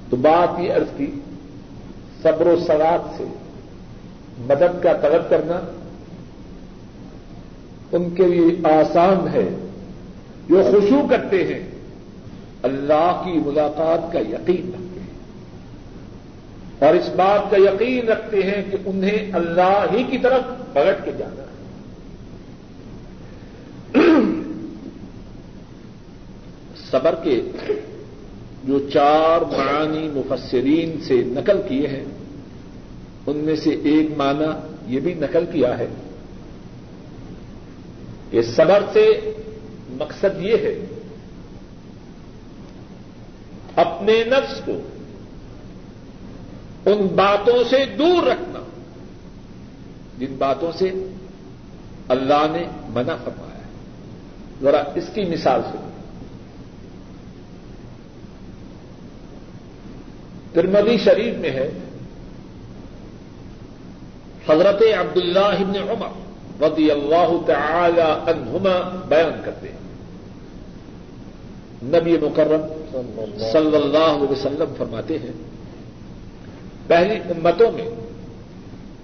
تو 0.09 0.17
بات 0.17 0.59
یہ 0.59 0.73
عرض 0.73 0.97
کی، 0.97 1.11
صبر 2.23 2.47
و 2.47 2.55
سوات 2.67 3.17
سے 3.17 3.23
مدد 4.37 4.83
کا 4.83 4.93
طلب 4.93 5.29
کرنا 5.29 5.59
ان 7.91 8.09
کے 8.09 8.23
لیے 8.27 8.67
آسان 8.67 9.27
ہے۔ 9.27 9.49
جو 10.49 10.63
خوشو 10.71 11.07
کرتے 11.09 11.43
ہیں 11.43 11.72
اللہ 12.63 13.21
کی 13.25 13.31
ملاقات 13.31 14.13
کا 14.13 14.19
یقین 14.19 14.67
رکھتے 14.67 14.99
ہیں۔ 14.99 15.13
اور 16.79 16.95
اس 16.95 17.09
بات 17.15 17.51
کا 17.51 17.57
یقین 17.57 18.07
رکھتے 18.07 18.41
ہیں 18.41 18.71
کہ 18.71 18.77
انہیں 18.85 19.31
اللہ 19.33 19.85
ہی 19.91 20.03
کی 20.03 20.17
طرف 20.17 20.73
پلٹ 20.73 21.05
کے 21.05 21.11
جانا 21.17 21.43
ہے۔ 21.43 21.53
صبر 26.91 27.15
کے 27.23 27.41
جو 28.63 28.89
چار 28.93 29.41
معانی 29.41 30.09
مفسرین 30.13 31.03
سے 31.03 31.21
نقل 31.25 31.61
کیے 31.67 31.87
ہیں، 31.87 32.03
ان 33.27 33.37
میں 33.37 33.55
سے 33.55 33.69
ایک 33.69 34.17
معنی 34.17 34.45
یہ 34.95 34.99
بھی 34.99 35.13
نقل 35.13 35.45
کیا 35.51 35.77
ہے 35.77 35.87
کہ 38.31 38.41
صبر 38.41 38.83
سے 38.93 39.33
مقصد 39.89 40.41
یہ 40.41 40.57
ہے 40.57 40.85
اپنے 44.03 44.23
نفس 44.23 44.61
کو 44.65 44.79
ان 46.85 47.07
باتوں 47.07 47.63
سے 47.69 47.85
دور 47.85 48.27
رکھنا۔ 48.27 48.59
جن 50.17 50.35
باتوں 50.37 50.71
سے 50.71 50.91
اللہ 52.07 52.45
نے 52.51 52.63
منع 52.89 53.15
فرمایا 53.23 53.57
ہے۔ 53.57 53.63
ذرا 54.61 54.83
اس 54.95 55.03
کی 55.13 55.21
مثال 55.21 55.61
سنیں 55.71 55.91
ترمدی 60.53 60.97
شریف 60.97 61.37
میں 61.37 61.49
ہے، 61.49 61.71
حضرت 64.49 64.81
عبداللہ 64.99 65.39
ابن 65.39 65.89
عمر 65.89 66.07
رضی 66.63 66.91
اللہ 66.91 67.47
تعالی 67.47 68.01
عنہما 68.01 69.05
بیان 69.09 69.41
کرتے 69.45 69.67
ہیں۔ 69.69 69.83
نبی 71.83 72.17
مکرم 72.17 72.82
صلی 73.51 73.75
اللہ 73.75 73.97
علیہ 73.97 74.31
وسلم 74.31 74.73
فرماتے 74.77 75.19
ہیں، 75.19 75.31
پہلی 76.87 77.15
امتوں 77.15 77.71
میں 77.71 77.89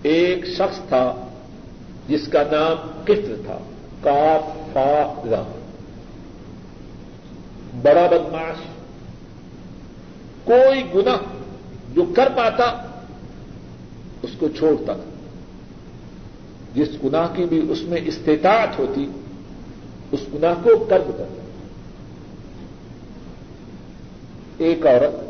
ایک 0.03 0.45
شخص 0.45 0.79
تھا 0.87 1.25
جس 2.07 2.27
کا 2.27 2.43
نام 2.51 3.01
قطر 3.03 3.35
تھا، 3.45 3.57
کاف، 4.01 4.73
فا 4.73 5.21
لام 5.25 5.51
بڑا 7.81 8.07
بدماش 8.11 8.57
کوئی 10.43 10.83
گناہ 10.95 11.17
جو 11.93 12.03
کر 12.15 12.27
پاتا، 12.35 12.65
اس 14.21 14.29
کو 14.39 14.47
چھوڑتا 14.57 14.93
تھا۔ 14.93 15.03
جس 16.73 16.87
گناہ 17.03 17.27
کی 17.35 17.45
بھی 17.45 17.71
اس 17.71 17.81
میں 17.81 18.01
استطاعت 18.05 18.79
ہوتی، 18.79 19.07
اس 20.11 20.19
گناہ 20.33 20.53
کو 20.63 20.69
قرض 20.89 21.07
کرتا۔ 21.17 21.48
ایک 24.59 24.87
عورت 24.87 25.29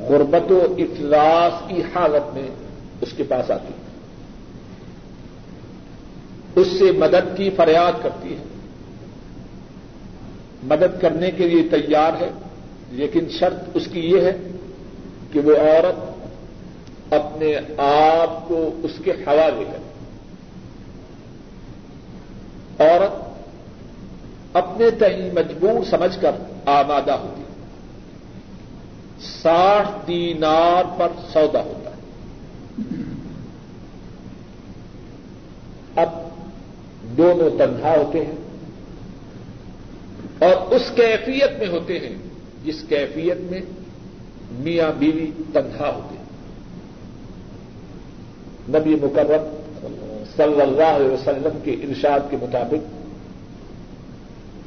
غربت 0.00 0.52
و 0.52 0.74
افلاس 0.78 1.52
کی 1.68 1.82
حالت 1.94 2.34
میں 2.34 2.48
اس 3.00 3.08
کے 3.16 3.22
پاس 3.24 3.50
آتی 3.50 3.66
ہے۔ 3.66 3.86
اس 6.60 6.66
سے 6.78 6.92
مدد 6.92 7.36
کی 7.36 7.50
فریاد 7.50 7.92
کرتی 8.02 8.36
ہے۔ 8.36 8.42
مدد 10.62 11.00
کرنے 11.00 11.30
کے 11.30 11.48
لیے 11.48 11.68
تیار 11.68 12.12
ہے، 12.22 12.30
لیکن 12.90 13.28
شرط 13.28 13.68
اس 13.74 13.88
کی 13.92 14.00
یہ 14.00 14.20
ہے 14.20 14.36
کہ 15.32 15.40
وہ 15.40 15.56
عورت 15.56 16.16
اپنے 17.14 17.56
آپ 17.78 18.48
کو 18.48 18.70
اس 18.82 18.90
کے 19.04 19.10
حوالے 19.10 19.64
کرے۔ 19.64 19.86
عورت 22.88 23.15
اپنے 24.76 24.90
تئیں 24.90 25.30
مجبور 25.34 25.84
سمجھ 25.90 26.20
کر 26.20 26.30
آمادہ 26.66 27.12
ہوتی 27.12 27.42
ساٹھ 29.20 30.06
دینار 30.06 30.98
پر 30.98 31.08
سودا 31.32 31.62
ہوتا 31.62 31.90
ہے۔ 31.90 31.96
اب 35.96 36.08
دونوں 37.16 37.50
تنہا 37.50 37.96
ہوتے 37.96 38.24
ہیں 38.26 38.34
اور 40.38 40.74
اس 40.74 40.82
کیفیت 40.94 41.58
میں 41.58 41.68
ہوتے 41.68 41.98
ہیں 41.98 42.16
جس 42.64 42.82
کیفیت 42.88 43.36
میں 43.50 43.60
میاں 44.50 44.92
بیوی 44.98 45.30
تنہا 45.52 45.90
ہوتے 45.94 46.16
ہیں۔ 46.18 46.26
نبی 48.68 48.94
مکرم 48.94 49.56
صلی 50.36 50.60
اللہ 50.60 50.96
علیہ 50.96 51.10
وسلم 51.10 51.58
کے 51.64 51.72
ارشاد 51.72 52.20
کے 52.30 52.36
مطابق 52.42 52.95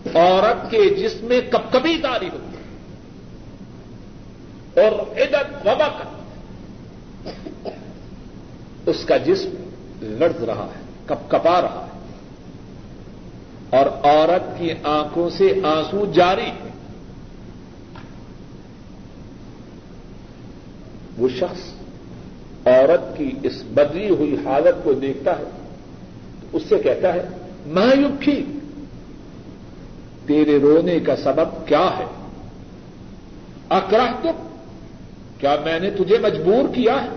عورت 0.05 0.71
کے 0.71 0.89
جسم 0.89 1.25
میں 1.25 1.41
کب 1.49 1.73
کبھی 1.73 2.01
تاری 2.01 2.29
ہوتی 2.33 2.57
ہے۔ 2.57 2.59
اور 4.83 4.99
عدت 5.17 5.67
وبا 5.67 5.87
اس 8.85 9.05
کا 9.05 9.17
جسم 9.17 9.49
لڑز 10.01 10.43
رہا 10.43 10.67
ہے 10.75 10.81
کپ 11.05 11.31
کپا 11.31 11.61
رہا 11.61 11.85
ہے۔ 11.85 11.89
اور 13.77 13.85
عورت 13.85 14.59
کی 14.59 14.71
آنکھوں 14.83 15.29
سے 15.29 15.53
آنسو 15.63 16.11
جاری 16.13 16.45
ہے 16.45 16.69
وہ 21.17 21.29
شخص 21.29 21.73
عورت 22.67 23.17
کی 23.17 23.31
اس 23.43 23.63
بدلی 23.73 24.09
ہوئی 24.09 24.35
حالت 24.45 24.83
کو 24.83 24.93
دیکھتا 24.93 25.39
ہے، 25.39 25.43
تو 26.41 26.57
اس 26.57 26.63
سے 26.69 26.77
کہتا 26.77 27.13
ہے 27.13 27.27
مایوکھی 27.67 28.58
تیرے 30.29 30.59
رونے 30.59 30.99
کا 30.99 31.15
سبب 31.15 31.67
کیا 31.67 31.89
ہے؟ 31.99 32.05
اکراہ 33.69 34.11
تو 34.23 34.29
کیا 35.37 35.55
میں 35.65 35.79
نے 35.79 35.89
تجھے 35.89 36.17
مجبور 36.17 36.75
کیا 36.75 37.03
ہے؟ 37.03 37.09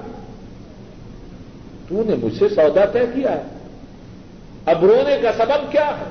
تو 1.88 2.02
نے 2.06 2.14
مجھ 2.22 2.38
سے 2.38 2.48
سودا 2.48 2.84
طے 2.84 3.00
کیا 3.14 3.32
ہے۔ 3.32 3.42
اب 4.66 4.84
رونے 4.84 5.16
کا 5.22 5.32
سبب 5.32 5.72
کیا 5.72 5.98
ہے؟ 5.98 6.04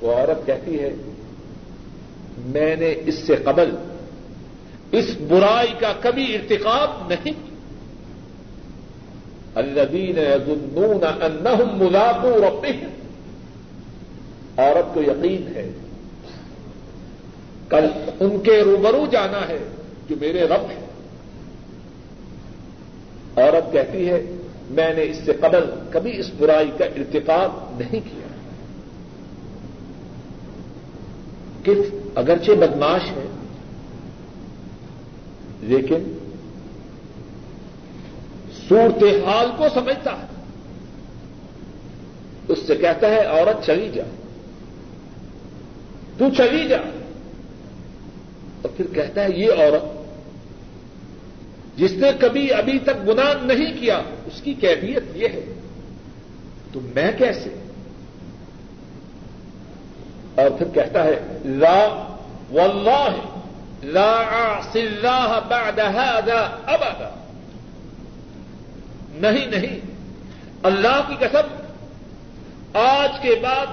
وہ 0.00 0.12
عورت 0.12 0.46
کہتی 0.46 0.80
ہے، 0.80 0.94
میں 2.38 2.76
نے 2.76 2.94
اس 3.06 3.14
سے 3.26 3.36
قبل 3.36 3.76
اس 4.92 5.04
برائی 5.28 5.74
کا 5.78 5.92
کبھی 6.00 6.34
ارتقاب 6.34 7.08
نہیں 7.08 7.56
الذین 9.54 10.18
یظنون 10.18 11.04
انہم 11.22 11.84
ملاقو 11.84 12.30
ربہم۔ 12.30 12.95
عورت 14.56 14.94
کو 14.94 15.02
یقین 15.02 15.56
ہے۔ 15.56 15.70
کل 17.68 17.88
ان 18.20 18.40
کے 18.40 18.62
روبرو 18.62 19.06
جانا 19.12 19.48
ہے 19.48 19.58
جو 20.08 20.16
میرے 20.20 20.44
رب 20.44 20.70
ہے 20.70 20.86
عورت 23.36 23.72
کہتی 23.72 24.08
ہے، 24.08 24.36
میں 24.70 24.94
نے 24.94 25.02
اس 25.02 25.16
سے 25.24 25.32
قبل 25.32 25.70
کبھی 25.90 26.20
اس 26.20 26.30
برائی 26.38 26.70
کا 26.78 26.84
ارتقاب 26.84 27.80
نہیں 27.80 28.00
کیا۔ 28.10 28.26
اگرچہ 32.14 32.52
بدماش 32.52 33.02
ہے، 33.02 33.26
لیکن 35.60 36.18
صورت 38.68 39.04
حال 39.26 39.50
کو 39.56 39.64
سمجھتا 39.74 40.12
ہے۔ 40.12 40.26
اس 42.48 42.58
سے 42.66 42.74
کہتا 42.74 43.08
ہے، 43.08 43.26
عورت 43.26 43.66
چلی 43.66 43.90
جا۔ 43.94 44.25
تو 46.18 46.24
چلی 46.36 46.68
جا۔ 46.68 46.76
اور 48.62 48.68
پھر 48.76 48.86
کہتا 48.94 49.24
ہے، 49.24 49.28
یہ 49.30 49.52
عورت 49.52 49.96
جس 51.78 51.90
نے 51.90 52.10
کبھی 52.20 52.52
ابھی 52.52 52.78
تک 52.78 53.08
گناہ 53.08 53.34
نہیں 53.42 53.80
کیا، 53.80 54.02
اس 54.26 54.40
کی 54.42 54.54
کیفیت 54.54 55.02
یہ 55.14 55.28
ہے۔ 55.28 55.52
تو 56.72 56.80
میں 56.94 57.12
کیسے؟ 57.18 57.50
اور 60.34 60.50
پھر 60.50 60.68
کہتا 60.74 61.04
ہے، 61.04 61.38
لا، 61.44 62.16
واللہ، 62.52 63.08
لا 63.82 64.12
اعصی 64.12 64.80
اللہ 64.80 65.40
بعد 65.48 65.78
هذا 65.78 66.58
ابدا۔ 66.66 67.26
نہیں 69.12 69.46
نہیں، 69.46 69.80
اللہ 70.62 71.00
کی 71.08 71.14
قسم، 71.20 71.56
آج 72.74 73.22
کے 73.22 73.34
بعد 73.42 73.66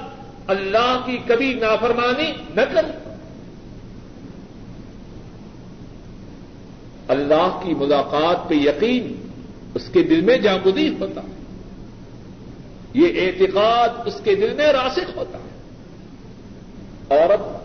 اللہ 0.48 1.02
کی 1.06 1.18
کبھی 1.28 1.54
نافرمانی 1.54 2.32
نہ 2.56 2.62
کر 2.62 2.86
اللہ 7.08 7.60
کی 7.64 7.74
ملاقات 7.74 8.50
پہ 8.50 8.56
یقین 8.56 9.28
اس 9.76 9.90
کے 9.94 10.04
دل 10.04 10.22
میں 10.22 10.38
جاگودی 10.38 10.96
ہوتا 11.00 11.22
ہے۔ 11.22 11.44
یہ 12.94 13.22
اعتقاد 13.22 13.90
اس 14.06 14.22
کے 14.24 14.36
دل 14.36 14.54
میں 14.54 14.68
راسک 14.68 15.18
ہوتا 15.18 15.38
ہے۔ 15.38 15.54
عورت 17.10 17.64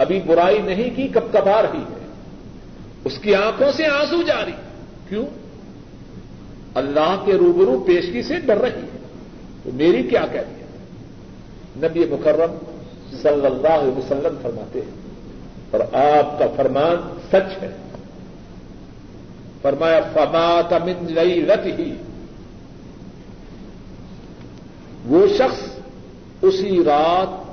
ابھی 0.00 0.20
برائی 0.26 0.62
نہیں 0.62 0.96
کی، 0.96 1.08
کب 1.08 1.32
کبا 1.32 1.62
رہی 1.62 1.78
ہے۔ 1.78 2.06
اس 3.04 3.18
کی 3.18 3.34
آنکھوں 3.34 3.72
سے 3.72 3.86
آنسو 3.86 4.22
جاری۔ 4.22 4.52
کیوں؟ 5.08 5.26
اللہ 6.74 7.22
کے 7.24 7.32
روبرو 7.32 7.84
پیشگی 7.86 8.22
سے 8.22 8.36
ڈر 8.36 8.56
رہی 8.56 8.80
ہے۔ 8.80 8.98
تو 9.62 9.70
میری 9.74 10.02
کیا 10.02 10.26
کہتی 10.32 10.54
ہے؟ 10.54 10.61
نبی 11.76 12.04
مکرم 12.10 12.58
صلی 13.22 13.46
اللہ 13.46 13.68
علیہ 13.68 13.98
وسلم 13.98 14.38
فرماتے 14.42 14.80
ہیں۔ 14.80 15.02
اور 15.70 15.80
آپ 15.94 16.38
کا 16.38 16.44
فرمان 16.56 17.18
سچ 17.28 17.62
ہے۔ 17.62 17.70
فرمایا 19.62 20.00
فما 20.12 20.60
من 20.70 21.12
لئی 21.12 21.46
رت 21.46 21.66
ہی 21.66 21.94
وہ 25.04 25.26
شخص 25.26 25.60
اسی 26.42 26.84
رات 26.84 27.52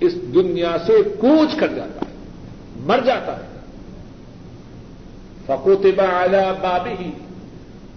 اس 0.00 0.14
دنیا 0.34 0.76
سے 0.86 0.92
کوچ 1.20 1.56
کر 1.56 1.68
جاتا 1.68 2.06
ہے، 2.06 2.14
مر 2.76 3.00
جاتا 3.04 3.36
ہے۔ 3.36 3.50
فقوتبہ 5.46 6.02
اعلی 6.02 6.38
بابی 6.62 6.94
ہی 7.00 7.10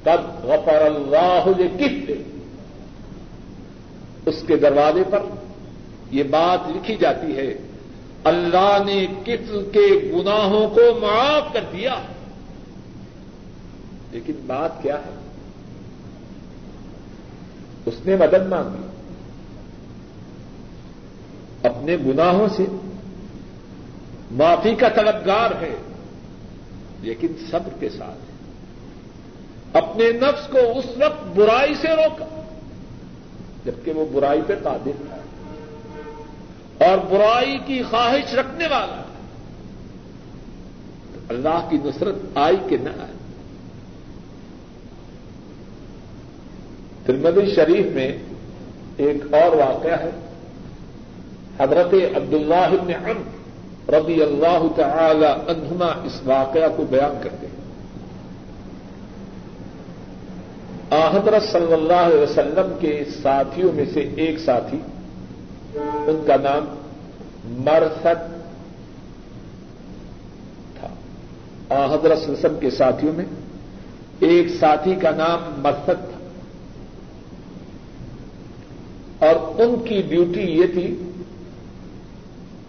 تب 0.03 0.45
غفر 0.45 0.81
اللہ 0.81 1.45
کس 1.77 2.11
اس 4.25 4.43
کے 4.47 4.55
دروازے 4.55 5.03
پر 5.09 5.19
یہ 6.13 6.23
بات 6.23 6.59
لکھی 6.67 6.95
جاتی 6.95 7.37
ہے، 7.37 7.53
اللہ 8.23 8.77
نے 8.85 9.05
کفل 9.23 9.69
کے 9.73 10.11
گناہوں 10.13 10.69
کو 10.69 10.99
معاف 11.01 11.53
کر 11.53 11.63
دیا۔ 11.71 11.95
لیکن 14.11 14.33
بات 14.47 14.83
کیا 14.83 14.97
ہے؟ 14.97 15.15
اس 17.85 17.93
نے 18.05 18.15
مدد 18.15 18.47
مانگی۔ 18.47 18.87
اپنے 21.67 21.97
گناہوں 22.05 22.47
سے 22.47 22.65
معافی 24.31 24.75
کا 24.75 24.89
طلبگار 24.89 25.51
ہے، 25.61 25.75
لیکن 27.01 27.27
صبر 27.51 27.79
کے 27.79 27.89
ساتھ۔ 27.89 28.19
اپنے 29.77 30.11
نفس 30.11 30.47
کو 30.47 30.57
اس 30.57 30.85
وقت 30.85 31.37
برائی 31.37 31.75
سے 31.75 31.87
روکا، 31.87 32.43
جبکہ 33.65 33.91
وہ 33.91 34.05
برائی 34.13 34.41
پہ 34.47 34.53
قادر 34.63 34.87
ہے 34.87 35.22
اور 36.77 36.97
برائی 36.97 37.57
کی 37.65 37.83
خواہش 37.89 38.33
رکھنے 38.33 38.67
والا 38.67 39.03
اللہ 41.29 41.67
کی 41.69 41.77
نصرت 41.83 42.15
آئی 42.35 42.57
کہ 42.69 42.77
نہ 42.77 42.89
آئی۔ 42.89 43.13
ترمدی 47.05 47.53
شریف 47.55 47.85
میں 47.93 48.17
ایک 48.97 49.33
اور 49.33 49.55
واقعہ 49.55 49.99
ہے۔ 49.99 50.09
حضرت 51.59 51.93
عبداللہ 52.17 52.75
بن 52.81 53.09
عمر 53.09 53.93
رضی 53.93 54.23
اللہ 54.23 54.63
تعالی 54.75 55.25
عنہما 55.25 55.85
اس 55.85 56.21
واقعہ 56.25 56.67
کو 56.77 56.85
بیان 56.89 57.19
کرتے 57.23 57.47
ہیں۔ 57.47 57.63
حضرت 60.91 61.43
صلی 61.51 61.73
اللہ 61.73 61.93
علیہ 61.93 62.19
وسلم 62.19 62.73
کے 62.79 63.03
ساتھیوں 63.21 63.73
میں 63.73 63.85
سے 63.93 64.13
ایک 64.15 64.39
ساتھی 64.39 64.79
ان 66.07 66.23
کا 66.27 66.35
نام 66.35 66.65
مرسد 67.45 68.43
تھا۔ 70.79 70.87
حضرت 71.67 72.01
صلی 72.01 72.11
اللہ 72.11 72.13
علیہ 72.13 72.31
وسلم 72.31 72.59
کے 72.59 72.69
ساتھیوں 72.69 73.13
میں 73.13 73.25
ایک 74.19 74.47
ساتھی 74.59 74.95
کا 74.95 75.11
نام 75.11 75.61
مرسد 75.61 75.85
تھا۔ 75.85 76.13
اور 79.27 79.61
ان 79.61 79.75
کی 79.85 80.01
ڈیوٹی 80.01 80.41
یہ 80.41 80.67
تھی 80.73 81.09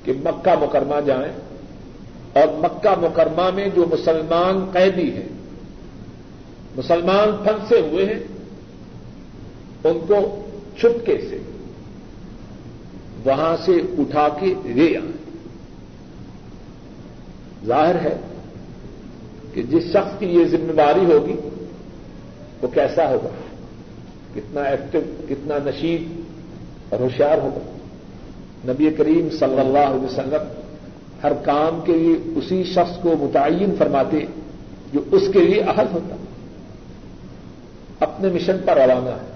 کہ 0.05 0.13
مکہ 0.25 0.65
مکرمہ 0.65 1.01
جائیں 1.01 1.33
اور 2.33 2.49
مکہ 2.55 3.01
مکرمہ 3.01 3.51
میں 3.55 3.69
جو 3.75 3.85
مسلمان 3.91 4.71
قیدی 4.73 5.13
ہیں، 5.13 5.29
مسلمان 6.77 7.45
پھنسے 7.45 7.81
ہوئے 7.81 8.05
ہیں، 8.05 8.21
ان 9.85 9.99
کو 10.09 10.47
چھپکے 10.79 11.19
سے 11.31 11.39
وہاں 13.25 13.57
سے 13.65 13.73
اٹھا 13.99 14.29
کے 14.29 14.55
لے 14.65 14.97
آئیں 14.97 15.13
ظاہر 17.67 17.95
ہے 17.95 18.17
کہ 19.55 19.63
جس 19.63 19.83
شخص 19.83 20.19
کی 20.19 20.27
یہ 20.27 20.45
ذمہ 20.45 20.73
داری 20.73 21.05
ہوگی، 21.05 21.37
وہ 22.63 22.69
کیسا 22.69 23.11
ہوگا؟ 23.11 23.29
کتنا 24.35 24.63
ایکٹو 24.63 24.99
کتنا 25.29 25.55
نشید 25.65 26.21
اور 26.93 27.01
ہوشیار 27.01 27.39
ہوگا۔ 27.39 27.77
نبی 28.73 28.91
کریم 28.91 29.29
صلی 29.31 29.61
اللہ 29.61 29.79
علیہ 29.79 30.05
وسلم 30.05 30.61
ہر 31.23 31.33
کام 31.33 31.81
کے 31.85 31.93
لیے 31.93 32.33
اسی 32.37 32.65
شخص 32.65 33.03
کو 33.03 33.15
متعین 33.21 33.75
فرماتے، 33.79 34.25
جو 34.93 35.01
اس 35.11 35.23
کے 35.33 35.41
لیے 35.41 35.63
اہل 35.63 35.87
ہوتا۔ 35.93 36.17
اپنے 38.01 38.29
مشن 38.29 38.57
پر 38.65 38.77
روانہ 38.77 39.11
ہے۔ 39.11 39.34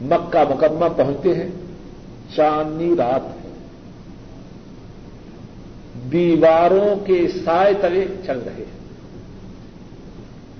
مکہ 0.00 0.54
مقدمہ 0.54 0.86
پہنچتے 0.96 1.34
ہیں 1.34 1.48
چاندنی 2.36 2.96
رات 2.96 3.24
ہے۔ 3.24 3.50
دیواروں 6.12 7.06
کے 7.06 7.28
سائے 7.44 7.74
تلے 7.80 8.06
چل 8.26 8.38
رہے 8.38 8.52
ہیں، 8.52 8.78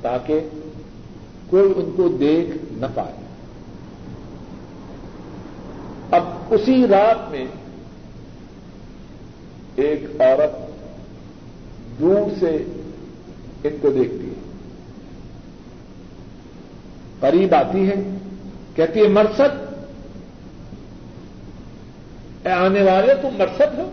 تاکہ 0.03 0.41
کوئی 1.51 1.73
ان 1.77 1.93
کو 1.97 2.09
دیکھ 2.09 2.73
نہ 2.73 2.87
پائے۔ 2.95 3.13
اب 6.11 6.23
اسی 6.51 6.87
رات 6.87 7.31
میں 7.31 7.47
ایک 9.77 10.21
عورت 10.21 10.57
دور 12.01 12.41
سے 12.41 12.57
ان 13.65 13.77
کو 13.81 13.91
دیکھتی 13.91 14.29
ہے۔ 14.29 14.35
قریب 17.21 17.55
آتی 17.55 17.89
ہے۔ 17.89 18.16
کہتی 18.77 19.03
ہے 19.03 19.09
مرسد 19.09 19.67
اے 22.47 22.53
آنے 22.53 22.83
والے، 22.83 23.15
تم 23.23 23.29
مرسد 23.39 23.79
ہو؟ 23.79 23.91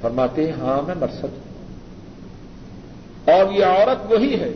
فرماتے 0.00 0.44
ہیں 0.44 0.52
ہاں 0.52 0.86
میں 0.86 0.94
مرسد 0.94 1.24
ہوں۔ 1.24 1.50
اور 3.32 3.52
یہ 3.52 3.64
عورت 3.64 4.12
وہی 4.12 4.40
ہے 4.40 4.52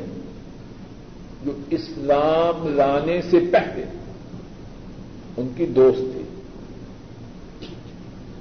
جو 1.44 1.52
اسلام 1.70 2.76
لانے 2.76 3.22
سے 3.22 3.38
پہلے 3.52 3.84
ان 5.36 5.48
کی 5.56 5.66
دوست 5.66 5.98
تھی۔ 5.98 6.22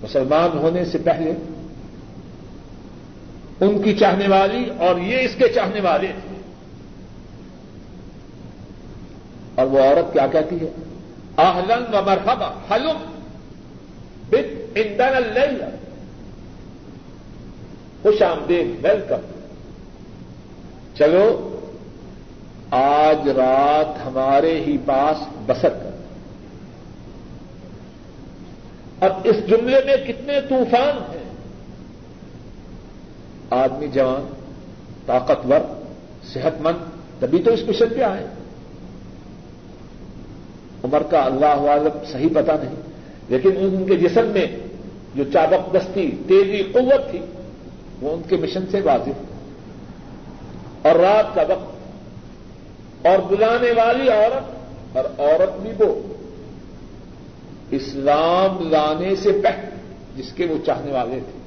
مسلمان 0.03 0.57
ہونے 0.57 0.85
سے 0.85 0.97
پہلے 0.97 1.33
ان 3.59 3.81
کی 3.81 3.95
چاہنے 3.95 4.27
والی 4.27 4.69
اور 4.77 4.97
یہ 4.97 5.17
اس 5.19 5.31
کے 5.35 5.47
چاہنے 5.47 5.81
والے 5.81 6.07
تھے۔ 6.07 6.32
اور 9.63 9.71
وہ 9.71 9.79
عورت 9.79 10.13
کیا 10.13 10.27
کہتی 10.27 10.61
ہے؟ 10.61 10.71
آہلن 11.37 11.95
و 11.95 12.01
مرحبا 12.01 12.51
حلم۔ 12.71 13.19
بت 14.29 15.01
اللہ 15.01 15.65
خوش 18.03 18.21
آمدید 18.21 18.85
ویلکم۔ 18.85 19.39
چلو 20.97 21.49
آج 22.71 23.29
رات 23.29 24.07
ہمارے 24.07 24.61
ہی 24.61 24.77
پاس 24.85 25.27
بسر 25.45 25.69
کر۔ 25.69 25.89
اب 28.99 29.11
اس 29.23 29.35
جملے 29.47 29.81
میں 29.85 29.95
کتنے 30.07 30.41
طوفان 30.41 31.15
ہیں؟ 31.15 31.33
آدمی 33.49 33.87
جوان 33.87 34.33
طاقتور 35.05 35.81
صحت 36.33 36.61
مند 36.61 36.77
تبھی 37.19 37.43
تو 37.43 37.51
اس 37.51 37.59
مشن 37.67 37.85
پہ 37.95 38.01
آئے۔ 38.01 38.27
عمر 40.83 41.03
کا 41.03 41.23
اللہ 41.23 41.45
عالم 41.45 42.05
صحیح 42.11 42.29
پتا 42.35 42.55
نہیں، 42.55 42.75
لیکن 43.29 43.49
ان 43.55 43.85
کے 43.87 43.95
جسم 43.95 44.27
میں 44.27 44.45
جو 45.15 45.23
چابک 45.33 45.73
دستی، 45.73 46.11
تیزی، 46.27 46.63
قوت 46.63 47.11
تھی، 47.11 47.19
وہ 48.01 48.13
ان 48.13 48.21
کے 48.29 48.37
مشن 48.37 48.63
سے 48.71 48.81
واضح۔ 48.81 49.09
اور 50.81 50.95
رات 50.95 51.35
کا 51.35 51.41
وقت، 51.41 51.75
اور 53.07 53.17
بلانے 53.19 53.71
والی 53.71 54.09
عورت، 54.09 54.43
اور 54.97 55.05
عورت 55.05 55.61
بھی 55.61 55.71
وہ۔ 55.79 56.13
اسلام 57.71 58.69
لانے 58.69 59.15
سے 59.15 59.31
پہلے 59.43 59.67
جس 60.15 60.33
کے 60.33 60.45
وہ 60.45 60.65
چاہنے 60.65 60.91
والے 60.91 61.19
تھے۔ 61.19 61.43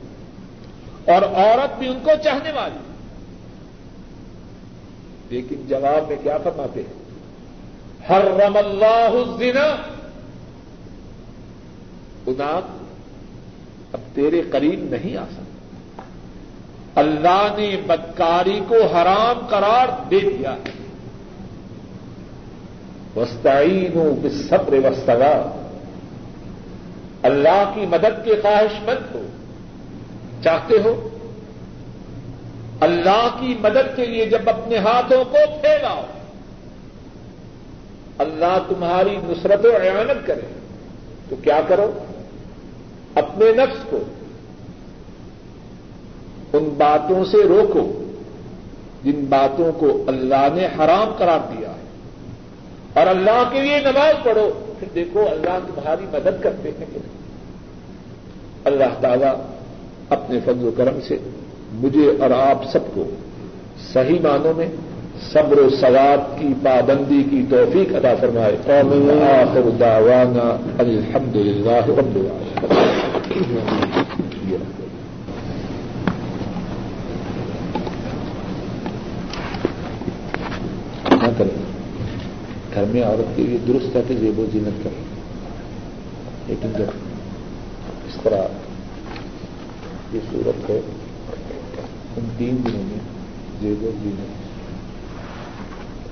اور 1.13 1.23
عورت 1.23 1.79
بھی 1.79 1.89
ان 1.89 1.99
کو 2.05 2.11
چاہنے 2.25 2.53
والی۔ 2.53 2.79
لیکن 5.31 5.57
جواب 5.69 6.09
میں 6.09 6.17
کیا 6.23 6.39
فرماتے 6.39 6.83
ہیں؟ 6.83 7.06
حرم 8.11 8.57
اللہ 8.57 9.11
الزنا. 9.11 9.77
خدا، 12.25 12.61
اب 13.93 14.01
تیرے 14.15 14.43
قریب 14.53 14.81
نہیں 14.91 15.17
آ 15.17 15.25
سکتا۔ 15.31 16.03
اللہ 16.95 17.47
نے 17.57 17.77
بدکاری 17.87 18.61
کو 18.69 18.75
حرام 18.75 19.47
قرار 19.47 20.09
دے 20.11 20.19
دیا 20.19 20.53
ہے۔ 20.53 20.71
وسطین 23.17 24.15
بصبر 24.23 24.73
وسطا 24.73 25.57
اللہ 27.23 27.73
کی 27.75 27.81
مدد 27.81 28.25
کے 28.25 28.35
خواہش 28.43 28.89
مند 28.89 29.15
ہو۔ 29.15 29.27
چاہتے 30.43 30.75
ہو؟ 30.85 31.09
اللہ 32.81 33.29
کی 33.41 33.55
مدد 33.61 33.97
کے 33.97 34.07
لیے 34.07 34.27
جب 34.27 34.49
اپنے 34.49 34.79
ہاتھوں 34.79 35.25
کو 35.25 35.37
پھیلاؤ۔ 35.61 36.03
اللہ 38.19 38.59
تمہاری 38.69 39.17
نصرت 39.23 39.65
و 39.65 39.69
اعانت 39.69 40.27
کرے 40.27 40.61
تو 41.29 41.37
کیا 41.37 41.61
کرو؟ 41.69 41.99
اپنے 43.15 43.53
نفس 43.53 43.79
کو 43.91 43.99
ان 46.53 46.65
باتوں 46.79 47.25
سے 47.25 47.39
روکو 47.45 48.05
جن 49.05 49.25
باتوں 49.29 49.73
کو 49.73 50.05
اللہ 50.07 50.49
نے 50.55 50.67
حرام 50.67 51.15
قرار 51.19 51.39
دیا 51.39 51.69
ہے۔ 51.69 51.87
اور 52.95 53.07
اللہ 53.07 53.51
کے 53.53 53.61
لیے 53.61 53.79
نماز 53.79 54.25
پڑھو، 54.25 54.51
پھر 54.79 54.89
دیکھو 54.95 55.29
اللہ 55.31 55.59
تمہاری 55.67 56.05
مدد 56.13 56.43
کرتے 56.43 56.71
ہیں 56.71 56.87
کہ 56.93 56.99
اللہ 58.65 59.01
تعالی 59.01 59.27
اپنے 60.09 60.41
فضل 60.41 60.69
و 60.69 60.71
کرم 60.77 61.01
سے 61.09 61.19
مجھے 61.73 62.13
اور 62.21 62.31
آپ 62.31 62.65
سب 62.73 62.95
کو 62.95 63.11
صحیح 63.93 64.21
معنوں 64.21 64.55
میں 64.55 64.69
صبر 65.33 65.59
و 65.59 65.69
ثواب 65.81 66.39
کی 66.39 66.49
پابندی 66.63 67.23
کی 67.31 67.43
توفیق 67.51 67.97
ادا 67.97 68.15
فرمائے۔ 68.21 68.57
آخر 69.23 69.71
دعوانا 69.81 70.57
الحمد 70.79 71.37
للہ 71.37 71.87
رب 71.87 72.19
نہ 81.11 81.29
کریں۔ 81.39 81.63
گھر 82.75 82.85
میں 82.89 83.03
عورت 83.03 83.37
کے 83.37 83.43
لیے 83.43 83.59
درست 83.69 83.97
ہے 83.97 84.03
کہ 84.09 84.15
زیب 84.17 84.39
و 84.39 84.47
زینت 84.53 84.85
کریں۔ 84.85 85.05
لیکن 86.47 86.69
جب 86.79 86.91
اس 88.09 88.17
طرح 88.23 88.43
یہ 90.13 90.21
صورت 90.31 90.71
ہے 90.71 90.81
ان 92.17 92.29
تین 92.39 92.57
دنوں 92.65 92.83
میں 92.83 92.99
زیب 93.61 93.85
و 93.85 93.91
زینت 94.03 94.46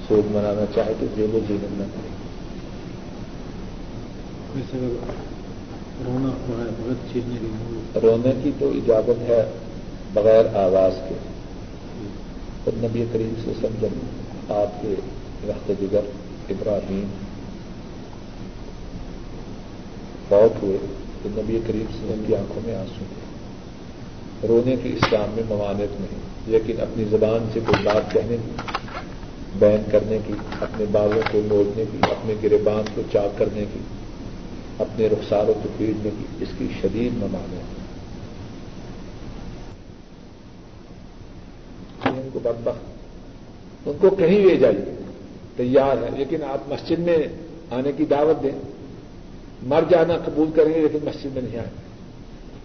سوگ 0.08 0.36
منانا 0.36 0.64
چاہے 0.74 0.92
تو 1.00 1.06
جیب 1.16 1.34
و 1.34 1.38
نہ 1.48 1.84
کرے۔ 1.84 2.12
رونے 8.02 8.32
کی 8.42 8.50
تو 8.58 8.70
اجازت 8.70 9.30
ہے 9.30 9.50
بغیر 10.12 10.56
آواز 10.56 10.92
کے۔ 11.08 11.14
خود 12.64 12.84
نبی 12.84 13.04
کریم 13.12 13.34
سے 13.44 13.52
سمجھ 13.60 13.84
آپ 14.52 14.82
کے 14.82 14.94
رخت 15.48 15.72
جگر 15.80 16.00
ابراہیم 16.50 17.08
فوت 20.28 20.62
ہوئے 20.62 20.78
تو 21.22 21.28
نبی 21.32 21.60
کریم 21.66 21.84
سے 21.92 22.12
ان 22.12 22.24
کی 22.26 22.36
آنکھوں 22.36 22.62
میں 22.66 22.74
آنسو 22.76 23.04
تھے۔ 23.14 23.24
رونے 24.48 24.76
کی 24.82 24.92
اسلام 24.92 25.34
میں 25.34 25.42
ممانت 25.48 26.00
نہیں 26.00 26.18
لیکن 26.46 26.80
اپنی 26.80 27.04
زبان 27.10 27.50
سے 27.52 27.60
کوئی 27.66 27.82
بات 27.84 28.12
کہنے 28.12 28.36
کی 28.44 28.50
بین 29.58 29.82
کرنے 29.92 30.18
کی، 30.26 30.34
اپنے 30.60 30.84
بالوں 30.92 31.22
کو 31.32 31.40
موڑنے 31.48 31.84
کی، 31.92 31.98
اپنے 32.02 32.34
گربان 32.42 32.82
کو 32.94 33.02
چاک 33.12 33.38
کرنے 33.38 33.64
کی، 33.72 33.78
اپنے 34.78 35.06
رخساروں 35.06 35.54
کو 35.54 35.68
پیڑنے 35.78 36.10
کی، 36.18 36.24
اس 36.40 36.48
کی 36.58 36.68
شدید 36.82 37.16
ممانت 37.16 37.84
ان 42.06 42.28
کو 42.32 42.38
بدبخت، 42.38 42.84
ان 43.86 43.92
کو 44.00 44.10
کہیں 44.10 44.46
لے 44.46 44.56
جائیے، 44.56 44.94
تیار 45.56 46.02
ہے 46.02 46.08
لیکن 46.16 46.42
آپ 46.42 46.68
مسجد 46.68 46.98
میں 46.98 47.18
آنے 47.70 47.92
کی 47.96 48.04
دعوت 48.04 48.42
دیں۔ 48.42 48.58
مر 49.62 49.82
جانا 49.90 50.16
قبول 50.24 50.50
کریں 50.54 50.74
گے، 50.74 50.80
لیکن 50.80 50.98
مسجد 51.04 51.34
میں 51.34 51.42
نہیں 51.42 51.58
آئیں۔ 51.58 51.70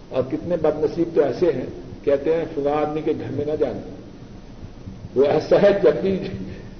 اور 0.08 0.22
کتنے 0.30 0.56
بد 0.56 0.84
نصیب 0.84 1.08
تو 1.14 1.22
ایسے 1.22 1.52
ہیں، 1.52 1.66
کہتے 2.04 2.36
ہیں 2.36 2.44
فلاں 2.54 2.74
آدمی 2.74 3.02
کے 3.02 3.12
گھر 3.20 3.30
میں 3.30 3.44
نہ 3.44 3.52
جانے 3.60 3.80
وہ 5.14 5.24
ایسا 5.24 5.56
جب 5.82 5.94
بھی 6.02 6.18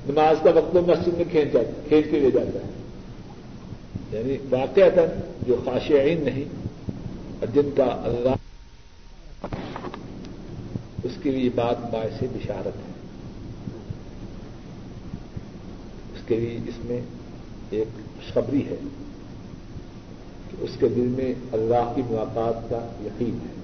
نماز 0.08 0.36
کا 0.44 0.50
وقت 0.50 0.74
تو 0.74 0.82
مسجد 0.82 1.08
میں 1.08 1.24
کھینچ 1.30 1.52
کھینچ 1.88 2.06
کے 2.10 2.18
لے 2.18 2.30
جاتا 2.30 2.58
ہے۔ 2.66 2.70
یعنی 4.18 4.36
واقع 4.50 4.80
تھا 4.94 5.02
جو 5.46 5.56
خاشعین 5.64 6.24
نہیں 6.24 6.44
اور 7.40 7.46
جن 7.54 7.70
کا 7.76 7.84
اللہ 7.84 8.34
اس 11.04 11.12
کے 11.22 11.30
لیے 11.30 11.50
بات 11.54 11.90
باعث 11.92 12.22
بشارت 12.32 12.66
ہے۔ 12.66 12.92
اس 16.14 16.26
کے 16.26 16.36
لیے 16.36 16.58
اس 16.68 16.84
میں 16.84 17.00
ایک 17.70 17.88
خوشخبری 17.96 18.66
ہے 18.66 18.76
کہ 20.50 20.56
اس 20.60 20.70
کے 20.80 20.88
دل 20.88 21.14
میں 21.16 21.34
اللہ 21.52 21.92
کی 21.96 22.02
ملاقات 22.10 22.70
کا 22.70 22.86
یقین 23.06 23.38
ہے۔ 23.42 23.54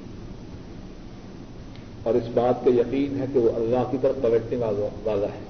اور 2.03 2.15
اس 2.15 2.25
بات 2.35 2.65
کا 2.65 2.71
یقین 2.71 3.21
ہے 3.21 3.25
کہ 3.33 3.39
وہ 3.39 3.51
اللہ 3.57 3.89
کی 3.91 3.97
طرف 4.03 4.15
پلٹنے 4.23 4.57
والا 5.05 5.27
ہے۔ 5.27 5.46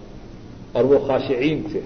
اور 0.76 0.84
وہ 0.84 0.98
خاشعین 1.06 1.62
سے 1.72 1.80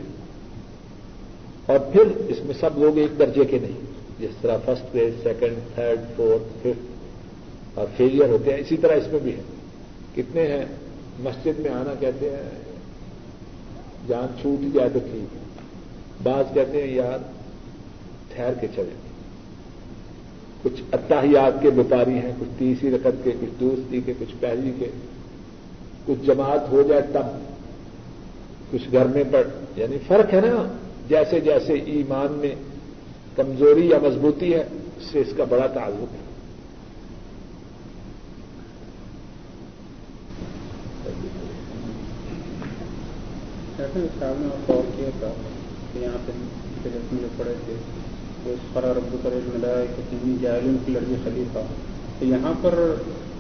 اور 1.66 1.78
پھر 1.78 2.03
اس 2.28 2.45
میں 2.45 2.55
سب 2.61 2.78
لوگ 2.78 2.99
ایک 2.99 3.18
درجے 3.18 3.45
کے 3.45 3.59
نہیں۔ 3.59 3.80
جس 4.18 4.30
طرح 4.41 4.57
first 4.64 4.93
page 4.93 5.12
second 5.22 5.74
third 5.74 6.01
fourth 6.16 6.59
fifth 6.59 7.78
اور 7.78 7.86
فیلئر 7.97 8.28
ہوتے 8.28 8.53
ہیں، 8.53 8.61
اسی 8.61 8.76
طرح 8.76 8.93
اس 8.93 9.12
میں 9.12 9.20
بھی 9.20 9.34
ہے 9.34 9.43
کتنے 10.14 10.47
ہیں؟ 10.47 10.64
مسجد 11.18 11.59
میں 11.59 11.70
آنا 11.70 11.95
کہتے 12.01 12.30
ہیں، 12.30 12.43
جان 14.09 14.26
چھوٹ 14.41 14.74
جائے 14.74 14.88
تو 14.88 14.99
ٹھیک۔ 14.99 15.36
بعض 16.22 16.45
کہتے 16.55 16.82
ہیں، 16.82 16.95
یار، 16.95 17.18
ٹھہر 18.34 18.55
کے 18.61 18.66
چلے۔ 18.76 18.95
کچھ 20.62 20.82
اتحیات 20.93 21.62
کے 21.62 21.68
وپاری 21.68 22.14
ہیں، 22.14 22.32
کچھ 22.41 22.49
تیسری 22.59 22.91
رقط 22.91 23.24
کے، 23.24 23.30
کچھ 23.41 23.61
دوسری 23.61 24.01
کے، 24.07 24.12
کچھ 24.18 24.34
پہلی 24.41 24.72
کے۔ 24.78 24.86
کچھ 26.07 26.26
جماعت 26.26 26.68
ہو 26.72 26.82
جائے 26.82 27.03
تب 27.12 27.49
کچھ 28.71 28.89
گھر 28.93 29.07
میں 29.07 29.25
پڑ 29.31 29.43
یعنی 29.77 29.97
فرق 30.07 30.35
ہے 30.35 30.41
نا، 30.41 30.62
جیسے 31.09 31.41
جیسے 31.41 31.75
ایمان 31.93 32.39
میں 32.41 32.55
کمزوری 33.37 33.89
یا 33.89 33.99
مضبوطی 34.03 34.53
ہے، 34.55 34.64
اس 34.97 35.07
سے 35.12 35.21
اس 35.21 35.33
کا 35.37 35.45
بڑا 35.49 35.66
تعلق 35.66 36.12
ہے۔ 36.12 36.29
صاحب 44.18 44.35
نے 44.39 44.49
غور 44.68 44.91
کیا 44.97 45.09
تھا 45.18 45.33
کہ 45.93 45.99
یہاں 45.99 46.18
پہ 46.27 46.89
جو 47.12 47.29
پڑے 47.37 47.55
تھے 47.64 47.75
تو 48.45 48.51
اس 48.51 48.73
پر 48.73 48.85
رب 48.97 49.14
کر 49.23 49.39
ملا 49.47 49.79
ہے، 49.79 49.87
کہ 49.97 50.03
تین 50.11 50.37
جائلوں 50.43 50.77
کی 50.87 50.93
لڑکی 50.93 51.14
خلیفہ۔ 51.25 51.66
تو 52.18 52.25
یہاں 52.25 52.53
پر 52.62 52.75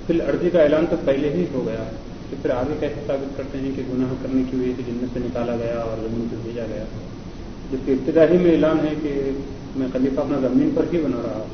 پھر 0.06 0.28
عرضی 0.28 0.50
کا 0.50 0.62
اعلان 0.62 0.86
تو 0.90 0.96
پہلے 1.04 1.30
ہی 1.30 1.44
ہو 1.54 1.66
گیا۔ 1.66 1.84
ہے 1.84 2.09
کہ 2.30 2.36
پھر 2.42 2.50
آگے 2.50 2.74
کیسے 2.80 2.94
ثابت 3.06 3.36
کرتے 3.36 3.58
ہیں 3.58 3.70
کہ 3.76 3.82
گناہ 3.92 4.14
کرنے 4.22 4.42
کی 4.50 4.56
وجہ 4.56 4.72
سے 4.76 4.82
جن 4.86 5.06
سے 5.12 5.20
نکالا 5.20 5.56
گیا 5.56 5.78
اور 5.78 5.96
زمین 5.96 6.26
پہ 6.30 6.36
بھیجا 6.42 6.64
گیا؟ 6.68 6.84
جس 7.72 7.78
کی 7.84 7.92
ابتدائی 7.92 8.38
میں 8.38 8.52
اعلان 8.52 8.78
ہے 8.80 8.94
کہ 9.02 9.30
میں 9.76 9.86
خلیفہ 9.92 10.20
اپنا 10.20 10.38
زمین 10.38 10.70
پر 10.74 10.84
ہی 10.92 10.98
بنا 10.98 11.22
رہا 11.22 11.44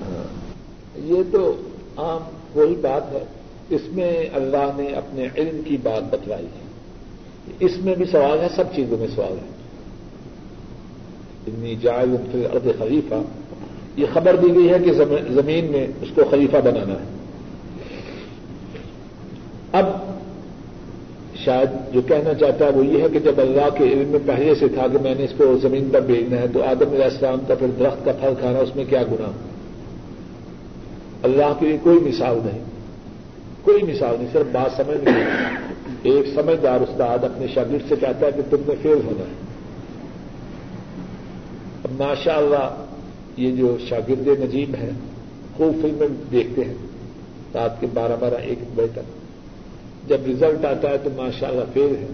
ہاں۔ 0.00 0.50
یہ 0.96 1.22
تو 1.32 1.56
عام 1.96 2.22
وہی 2.54 2.74
بات 2.74 3.12
ہے۔ 3.12 3.24
اس 3.70 3.80
میں 3.92 4.26
اللہ 4.32 4.70
نے 4.76 4.86
اپنے 4.86 5.28
علم 5.36 5.60
کی 5.64 5.76
بات 5.82 6.14
بتلائی 6.14 6.46
ہے۔ 6.46 6.62
اس 7.60 7.72
میں 7.80 7.94
بھی 7.94 8.04
سوال 8.04 8.38
ہے، 8.38 8.48
سب 8.56 8.64
چیزوں 8.74 8.98
میں 8.98 9.08
سوال 9.14 9.32
ہے۔ 9.32 9.50
اتنی 11.46 11.76
جائز 11.76 12.32
پھر 12.32 12.44
ارد 12.54 12.78
خلیفہ۔ 12.78 13.14
یہ 13.96 14.06
خبر 14.12 14.36
دی 14.36 14.54
گئی 14.54 14.70
ہے 14.70 14.78
کہ 14.84 14.92
زمین 15.30 15.72
میں 15.72 15.86
اس 16.00 16.08
کو 16.14 16.22
خلیفہ 16.30 16.56
بنانا 16.56 16.94
ہے 16.94 17.20
اب 19.72 19.86
شاید 21.44 21.94
جو 21.94 22.00
کہنا 22.02 22.34
چاہتا 22.34 22.64
ہے 22.64 22.70
وہ 22.70 22.86
یہ 22.86 23.02
ہے 23.02 23.08
کہ 23.12 23.18
جب 23.18 23.32
اللہ 23.36 23.68
کے 23.78 23.84
علم 23.84 24.08
میں 24.08 24.20
پہلے 24.26 24.54
سے 24.54 24.68
تھا 24.68 24.86
کہ 24.86 24.98
میں 25.02 25.14
نے 25.14 25.24
اس 25.24 25.32
کو 25.36 25.58
زمین 25.62 25.88
پر 25.92 26.00
بھیجنا 26.00 26.38
ہے، 26.38 26.46
تو 26.52 26.62
آدم 26.62 26.90
علیہ 26.92 27.04
السلام 27.04 27.38
کا 27.48 27.54
پھر 27.54 27.66
درخت 27.78 28.04
کا 28.04 28.12
پھل 28.20 28.32
کھانا، 28.40 28.58
اس 28.58 28.76
میں 28.76 28.84
کیا 28.88 29.02
گنا 29.02 29.30
اللہ 31.22 31.52
کے 31.58 31.66
لیے 31.66 31.78
کوئی 31.82 32.00
مثال 32.00 32.38
نہیں۔ 32.44 32.64
کوئی 33.62 33.82
مثال 33.82 34.16
نہیں، 34.18 34.28
صرف 34.32 34.46
بات 34.52 34.76
سمجھ 34.76 35.04
نہیں 35.04 35.24
ایک 36.02 36.26
سمجھدار 36.34 36.80
استاد 36.80 37.18
اپنے 37.24 37.46
شاگرد 37.46 37.88
سے 37.88 37.94
کہتا 38.00 38.26
ہے 38.26 38.32
کہ 38.36 38.42
تم 38.50 38.56
نے 38.66 38.74
فیل 38.82 38.98
ہونا 39.04 39.24
ہے۔ 39.24 39.34
اب 41.84 42.02
ماشاء 42.02 42.36
اللہ 42.36 42.84
یہ 43.36 43.52
جو 43.52 43.76
شاگرد 43.88 44.26
نجیب 44.26 44.74
ہیں، 44.74 44.90
خوب 45.56 45.82
فلمیں 45.82 46.08
دیکھتے 46.32 46.64
ہیں۔ 46.64 46.74
رات 47.54 47.80
کے 47.80 47.86
بارہ 47.94 48.12
بارہ، 48.20 48.34
ایک 48.34 48.58
بجے 48.74 48.86
تک۔ 48.94 49.19
جب 50.06 50.16
رزلٹ 50.28 50.64
آتا 50.64 50.90
ہے 50.90 50.98
تو 50.98 51.10
ماشاء 51.16 51.48
اللہ 51.48 51.64
فیل 51.74 51.96
ہے 52.00 52.06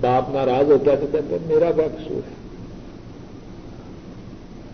باپ 0.00 0.30
ناراض 0.30 0.70
ہوتا 0.70 0.90
ہے 0.90 0.96
تو 0.96 1.06
کہتے 1.12 1.28
ہیں 1.30 1.46
میرا 1.46 1.70
کیا 1.72 1.86
قصور 1.86 2.16
ہے؟ 2.16 2.34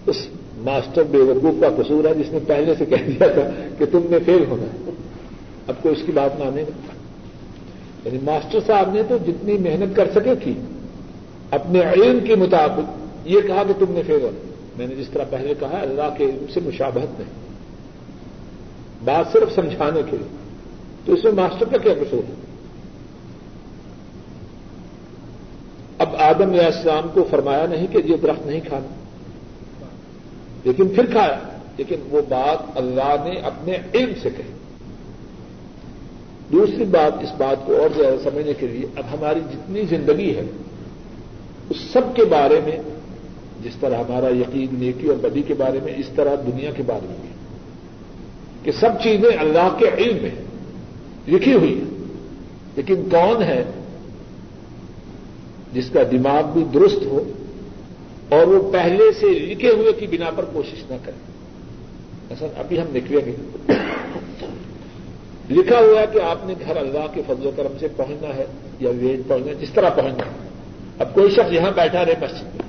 اس 0.06 0.16
ماسٹر 0.56 1.02
بے 1.02 1.18
وقوف 1.18 1.54
کا 1.60 1.82
قصور 1.82 2.04
ہے 2.04 2.14
جس 2.14 2.32
نے 2.32 2.38
پہلے 2.46 2.74
سے 2.78 2.84
کہہ 2.84 3.06
دیا 3.06 3.26
تھا 3.26 3.42
کہ 3.78 3.84
تم 3.90 4.00
نے 4.10 4.18
فیل 4.26 4.44
ہونا 4.48 4.62
ہے۔ 4.62 4.90
اب 5.66 5.74
کوئی 5.82 5.94
اس 6.00 6.06
کی 6.06 6.12
بات 6.12 6.40
مانے 6.40 6.62
گا 6.62 6.92
یعنی 8.04 8.18
ماسٹر 8.22 8.58
صاحب 8.66 8.94
نے 8.94 9.02
تو 9.08 9.16
جتنی 9.26 9.58
محنت 9.58 9.96
کر 9.96 10.08
سکے 10.14 10.34
تھی، 10.34 10.54
اپنے 11.50 11.80
علم 11.80 12.18
کے 12.24 12.36
مطابق 12.36 12.90
یہ 13.24 13.40
کہا 13.40 13.62
کہ 13.68 13.74
تم 13.78 13.92
نے 13.92 14.02
فیل 14.06 14.22
ہونا 14.22 14.52
میں 14.76 14.86
نے 14.86 14.94
جس 14.94 15.08
طرح 15.08 15.24
پہلے 15.30 15.54
کہا، 15.60 15.78
اللہ 15.82 16.14
کے 16.18 16.24
علم 16.24 16.44
سے 16.54 16.60
مشابہت 16.64 17.20
نہیں۔ 17.20 17.30
بات 19.04 19.32
صرف 19.32 19.54
سمجھانے 19.54 20.00
کے 20.10 20.16
لیے۔ 20.16 20.41
تو 21.04 21.12
اس 21.12 21.24
میں 21.24 21.32
ماسٹر 21.32 21.64
کا 21.64 21.76
کیا 21.76 21.94
قصور 21.94 22.30
ہے؟ 22.30 22.34
اب 25.98 26.16
آدم 26.16 26.50
علیہ 26.50 26.66
السلام 26.66 27.08
کو 27.14 27.24
فرمایا 27.30 27.66
نہیں 27.66 27.86
کہ 27.90 27.98
یہ 28.04 28.16
درخت 28.22 28.46
نہیں 28.46 28.60
کھانا۔ 28.60 28.94
لیکن 30.64 30.88
پھر 30.88 31.06
کھایا۔ 31.06 31.38
لیکن 31.76 31.96
وہ 32.10 32.22
بات 32.28 32.58
اللہ 32.74 33.24
نے 33.24 33.30
اپنے 33.30 33.76
علم 33.94 34.12
سے 34.22 34.30
کہی۔ 34.30 34.52
دوسری 36.52 36.84
بات 36.84 37.22
اس 37.22 37.28
بات 37.38 37.66
کو 37.66 37.76
اور 37.76 37.88
زیادہ 37.96 38.30
سمجھنے 38.30 38.52
کے 38.54 38.66
لیے، 38.66 38.86
اب 38.96 39.04
ہماری 39.12 39.40
جتنی 39.52 39.82
زندگی 39.82 40.36
ہے، 40.36 40.44
اس 41.70 41.76
سب 41.92 42.16
کے 42.16 42.24
بارے 42.24 42.60
میں، 42.64 42.76
جس 43.62 43.72
طرح 43.80 43.96
ہمارا 43.96 44.28
یقین 44.28 44.68
نیکی 44.72 45.06
اور 45.06 45.16
بدی 45.16 45.42
کے 45.42 45.54
بارے 45.54 45.80
میں، 45.82 45.94
اس 45.96 46.06
طرح 46.16 46.34
دنیا 46.46 46.70
کے 46.70 46.82
بارے 46.86 47.06
میں 47.06 47.32
کہ 48.62 48.72
سب 48.72 48.90
چیزیں 49.02 49.38
اللہ 49.38 49.76
کے 49.78 49.88
علم 49.98 50.22
میں 50.22 50.30
ہیں۔ 50.30 50.51
لکھی 51.28 51.54
ہوئی 51.54 51.80
ہے۔ 51.80 51.84
لیکن 52.76 53.08
کون 53.10 53.42
ہے 53.42 53.64
جس 55.72 55.90
کا 55.92 56.02
دماغ 56.02 56.52
بھی 56.52 56.64
درست 56.74 57.02
ہو 57.04 57.22
اور 58.28 58.46
وہ 58.46 58.72
پہلے 58.72 59.12
سے 59.20 59.26
لکھے 59.26 59.70
ہوئے 59.70 59.92
کی 59.92 60.06
بنا 60.06 60.30
پر 60.36 60.44
کوشش 60.44 60.90
نہ 60.90 60.96
کرے؟ 61.04 61.32
ایسا 62.30 62.46
ابھی 62.56 62.80
ہم 62.80 62.86
نکلیں 62.94 63.20
گے 63.26 63.36
لکھا 65.50 65.78
ہوا 65.78 66.00
ہے 66.00 66.06
کہ 66.12 66.20
آپ 66.22 66.46
نے 66.46 66.54
گھر 66.66 66.76
اللہ 66.76 67.06
کے 67.14 67.22
فضل 67.26 67.46
و 67.46 67.50
کرم 67.56 67.78
سے 67.80 67.88
پہنچنا 67.96 68.34
ہے 68.34 68.44
یا 68.80 68.90
ویٹ 68.90 69.28
پہنچنا 69.28 69.50
ہے، 69.50 69.54
جس 69.54 69.70
طرح 69.70 69.88
پہنچنا 69.88 70.26
ہے۔ 70.26 70.48
اب 70.98 71.14
کوئی 71.14 71.30
شخص 71.30 71.52
یہاں 71.52 71.70
بیٹھا 71.70 72.04
رہے 72.04 72.14
مسجد 72.20 72.42
میں۔ 72.42 72.62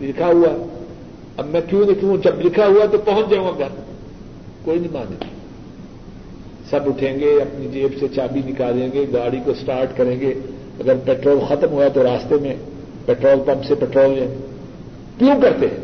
لکھا 0.00 0.26
ہوا، 0.26 0.66
اب 1.36 1.46
میں 1.46 1.60
کیوں 1.68 1.80
لکھوں 1.80 2.16
جب 2.16 2.40
لکھا 2.40 2.66
ہوا 2.66 2.86
تو 2.86 2.98
پہنچ 2.98 3.30
جاؤں 3.30 3.46
گا 3.46 3.58
گھر۔ 3.58 3.82
کوئی 4.64 4.78
نہیں 4.78 4.92
مانے۔ 4.92 5.35
سب 6.70 6.80
اٹھیں 6.86 7.20
گے، 7.20 7.36
اپنی 7.42 7.68
جیب 7.72 7.98
سے 8.00 8.06
چابی 8.14 8.40
نکالیں 8.46 8.88
گے، 8.92 9.06
گاڑی 9.12 9.40
کو 9.44 9.54
سٹارٹ 9.54 9.96
کریں 9.96 10.20
گے۔ 10.20 10.34
اگر 10.80 10.94
پیٹرول 11.04 11.38
ختم 11.48 11.70
ہوا 11.70 11.88
تو 11.88 12.02
راستے 12.02 12.34
میں 12.40 12.56
پیٹرول 13.06 13.40
پمپ 13.46 13.64
سے 13.64 13.74
پیٹرول 13.74 14.10
لیں۔ 14.10 14.34
کیوں 15.18 15.40
کرتے 15.42 15.66
ہیں؟ 15.66 15.76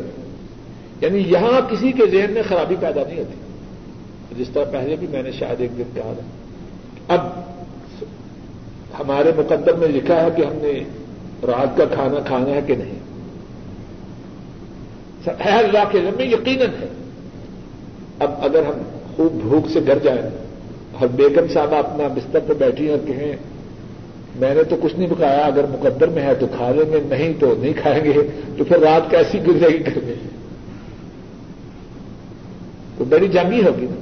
یعنی 1.01 1.17
یہاں 1.17 1.61
کسی 1.71 1.91
کے 1.91 2.05
ذہن 2.11 2.31
میں 2.31 2.41
خرابی 2.49 2.75
پیدا 2.79 3.01
نہیں 3.07 3.19
ہوتی۔ 3.19 3.33
جس 4.37 4.49
طرح 4.53 4.63
پہلے 4.63 4.95
بھی 4.95 5.07
میں 5.07 5.23
نے 5.23 5.31
شاید 5.31 5.61
ایک 5.61 5.77
دن 5.77 5.83
کہا 5.93 6.13
تھا۔ 6.13 6.23
اب 7.13 7.27
ہمارے 8.99 9.31
مقدم 9.37 9.79
میں 9.79 9.87
لکھا 9.87 10.23
ہے 10.23 10.27
کہ 10.35 10.41
ہم 10.41 10.53
نے 10.53 10.83
رات 11.47 11.77
کا 11.77 11.85
کھانا 11.85 12.19
کھانا 12.19 12.49
ہے 12.49 12.61
کہ 12.67 12.75
نہیں؟ 12.75 12.99
ہے 15.45 15.59
اللہ 15.63 15.83
کے 15.91 16.01
میں 16.17 16.25
یقیناً 16.25 16.67
ہے۔ 16.81 16.87
اب 18.19 18.31
اگر 18.37 18.63
ہم 18.63 18.81
خوب 19.15 19.33
بھوک 19.41 19.69
سے 19.69 19.79
گھر 19.87 19.99
جائیں 19.99 20.42
اور 20.99 21.07
بیگم 21.07 21.53
صاحب 21.53 21.75
اپنا 21.75 22.07
بستر 22.07 22.39
پہ 22.47 22.53
بیٹھی 22.53 22.89
اور 22.89 23.07
کہیں 23.07 23.35
میں 24.35 24.55
نے 24.55 24.63
تو 24.63 24.75
کچھ 24.81 24.95
نہیں 24.95 25.09
پکایا، 25.09 25.39
اگر 25.39 25.63
مقدر 25.63 26.07
میں 26.07 26.23
ہے 26.23 26.35
تو 26.35 26.47
کھا 26.57 26.71
لیں 26.71 26.91
گے، 26.91 26.99
نہیں 27.09 27.33
تو 27.39 27.53
نہیں 27.59 27.73
کھائیں 27.81 28.03
گے، 28.05 28.13
تو 28.57 28.63
پھر 28.63 28.79
رات 28.79 29.11
کیسی 29.11 29.39
گزرے 29.47 29.69
گی 29.69 29.85
گھر 29.85 29.99
میں 30.03 30.13
تو 32.97 33.05
بڑی 33.05 33.27
جنگی 33.27 33.63
ہوگی 33.63 33.85
نا۔ 33.89 33.95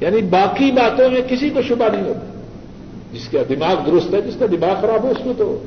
یعنی 0.00 0.22
باقی 0.22 0.72
باتوں 0.72 1.10
میں 1.10 1.20
کسی 1.28 1.50
کو 1.50 1.62
شبہ 1.62 1.88
نہیں 1.92 2.02
ہوتا 2.02 2.40
جس 3.12 3.28
کا 3.28 3.38
دماغ 3.48 3.90
درست 3.90 4.14
ہے، 4.14 4.22
جس 4.22 4.36
کا 4.38 4.46
دماغ 4.46 4.80
خراب 4.80 5.02
ہو، 5.02 5.08
اس 5.08 5.26
میں 5.26 5.34
تو 5.38 5.58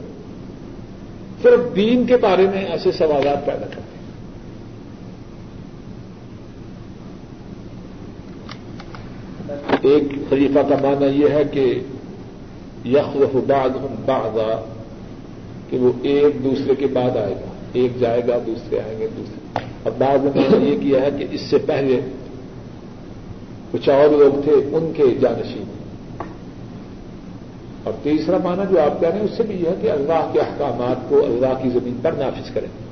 صرف 1.44 1.76
دین 1.76 2.06
کے 2.06 2.18
بارے 2.18 2.48
میں 2.54 2.66
ایسے 2.66 2.92
سوالات 2.92 3.46
پیدا 3.46 3.66
کرتے 3.66 3.95
ایک 9.82 10.30
خلیفہ 10.30 10.60
کا 10.70 10.76
معنی 10.82 11.24
یہ 11.24 11.30
ہے 11.30 11.44
کہ 11.52 11.80
یخ 12.86 13.18
بعد 13.48 13.70
بعضا، 14.06 14.64
کہ 15.70 15.78
وہ 15.78 15.92
ایک 16.02 16.44
دوسرے 16.44 16.76
کے 16.76 16.88
بعد 16.88 17.18
آئے 17.18 17.34
گا۔ 17.34 17.50
ایک 17.74 18.00
جائے 18.00 18.22
گا، 18.28 18.38
دوسرے 18.48 18.80
آئیں 18.80 19.00
گے، 19.00 19.08
دوسرے۔ 19.18 19.60
اور 19.84 19.92
بعض 19.98 20.36
میں 20.36 20.60
نے 20.60 20.66
یہ 20.66 20.78
کیا 20.80 21.02
ہے 21.02 21.10
کہ 21.20 21.26
اس 21.32 21.42
سے 21.42 21.58
پہلے 21.58 22.00
کچھ 23.72 23.90
اور 23.90 24.10
لوگ 24.10 24.42
تھے 24.42 24.52
ان 24.52 24.92
کے 24.96 25.04
جانشین۔ 25.20 25.64
اور 27.84 27.94
تیسرا 28.04 28.38
معنی 28.44 28.62
جو 28.70 28.82
آپ 28.82 29.00
کہہ 29.00 29.10
رہے 29.10 29.18
ہیں، 29.18 29.26
اس 29.26 29.38
سے 29.38 29.44
بھی 29.44 29.56
یہ 29.56 29.70
ہے 29.70 29.76
کہ 29.82 29.92
اللہ 29.92 30.30
کے 30.34 30.40
احکامات 30.40 31.10
کو 31.10 31.26
اللہ 31.26 31.64
کی 31.64 31.70
زمین 31.70 31.98
پر 32.02 32.12
نافذ 32.12 32.52
کریں۔ 32.54 32.85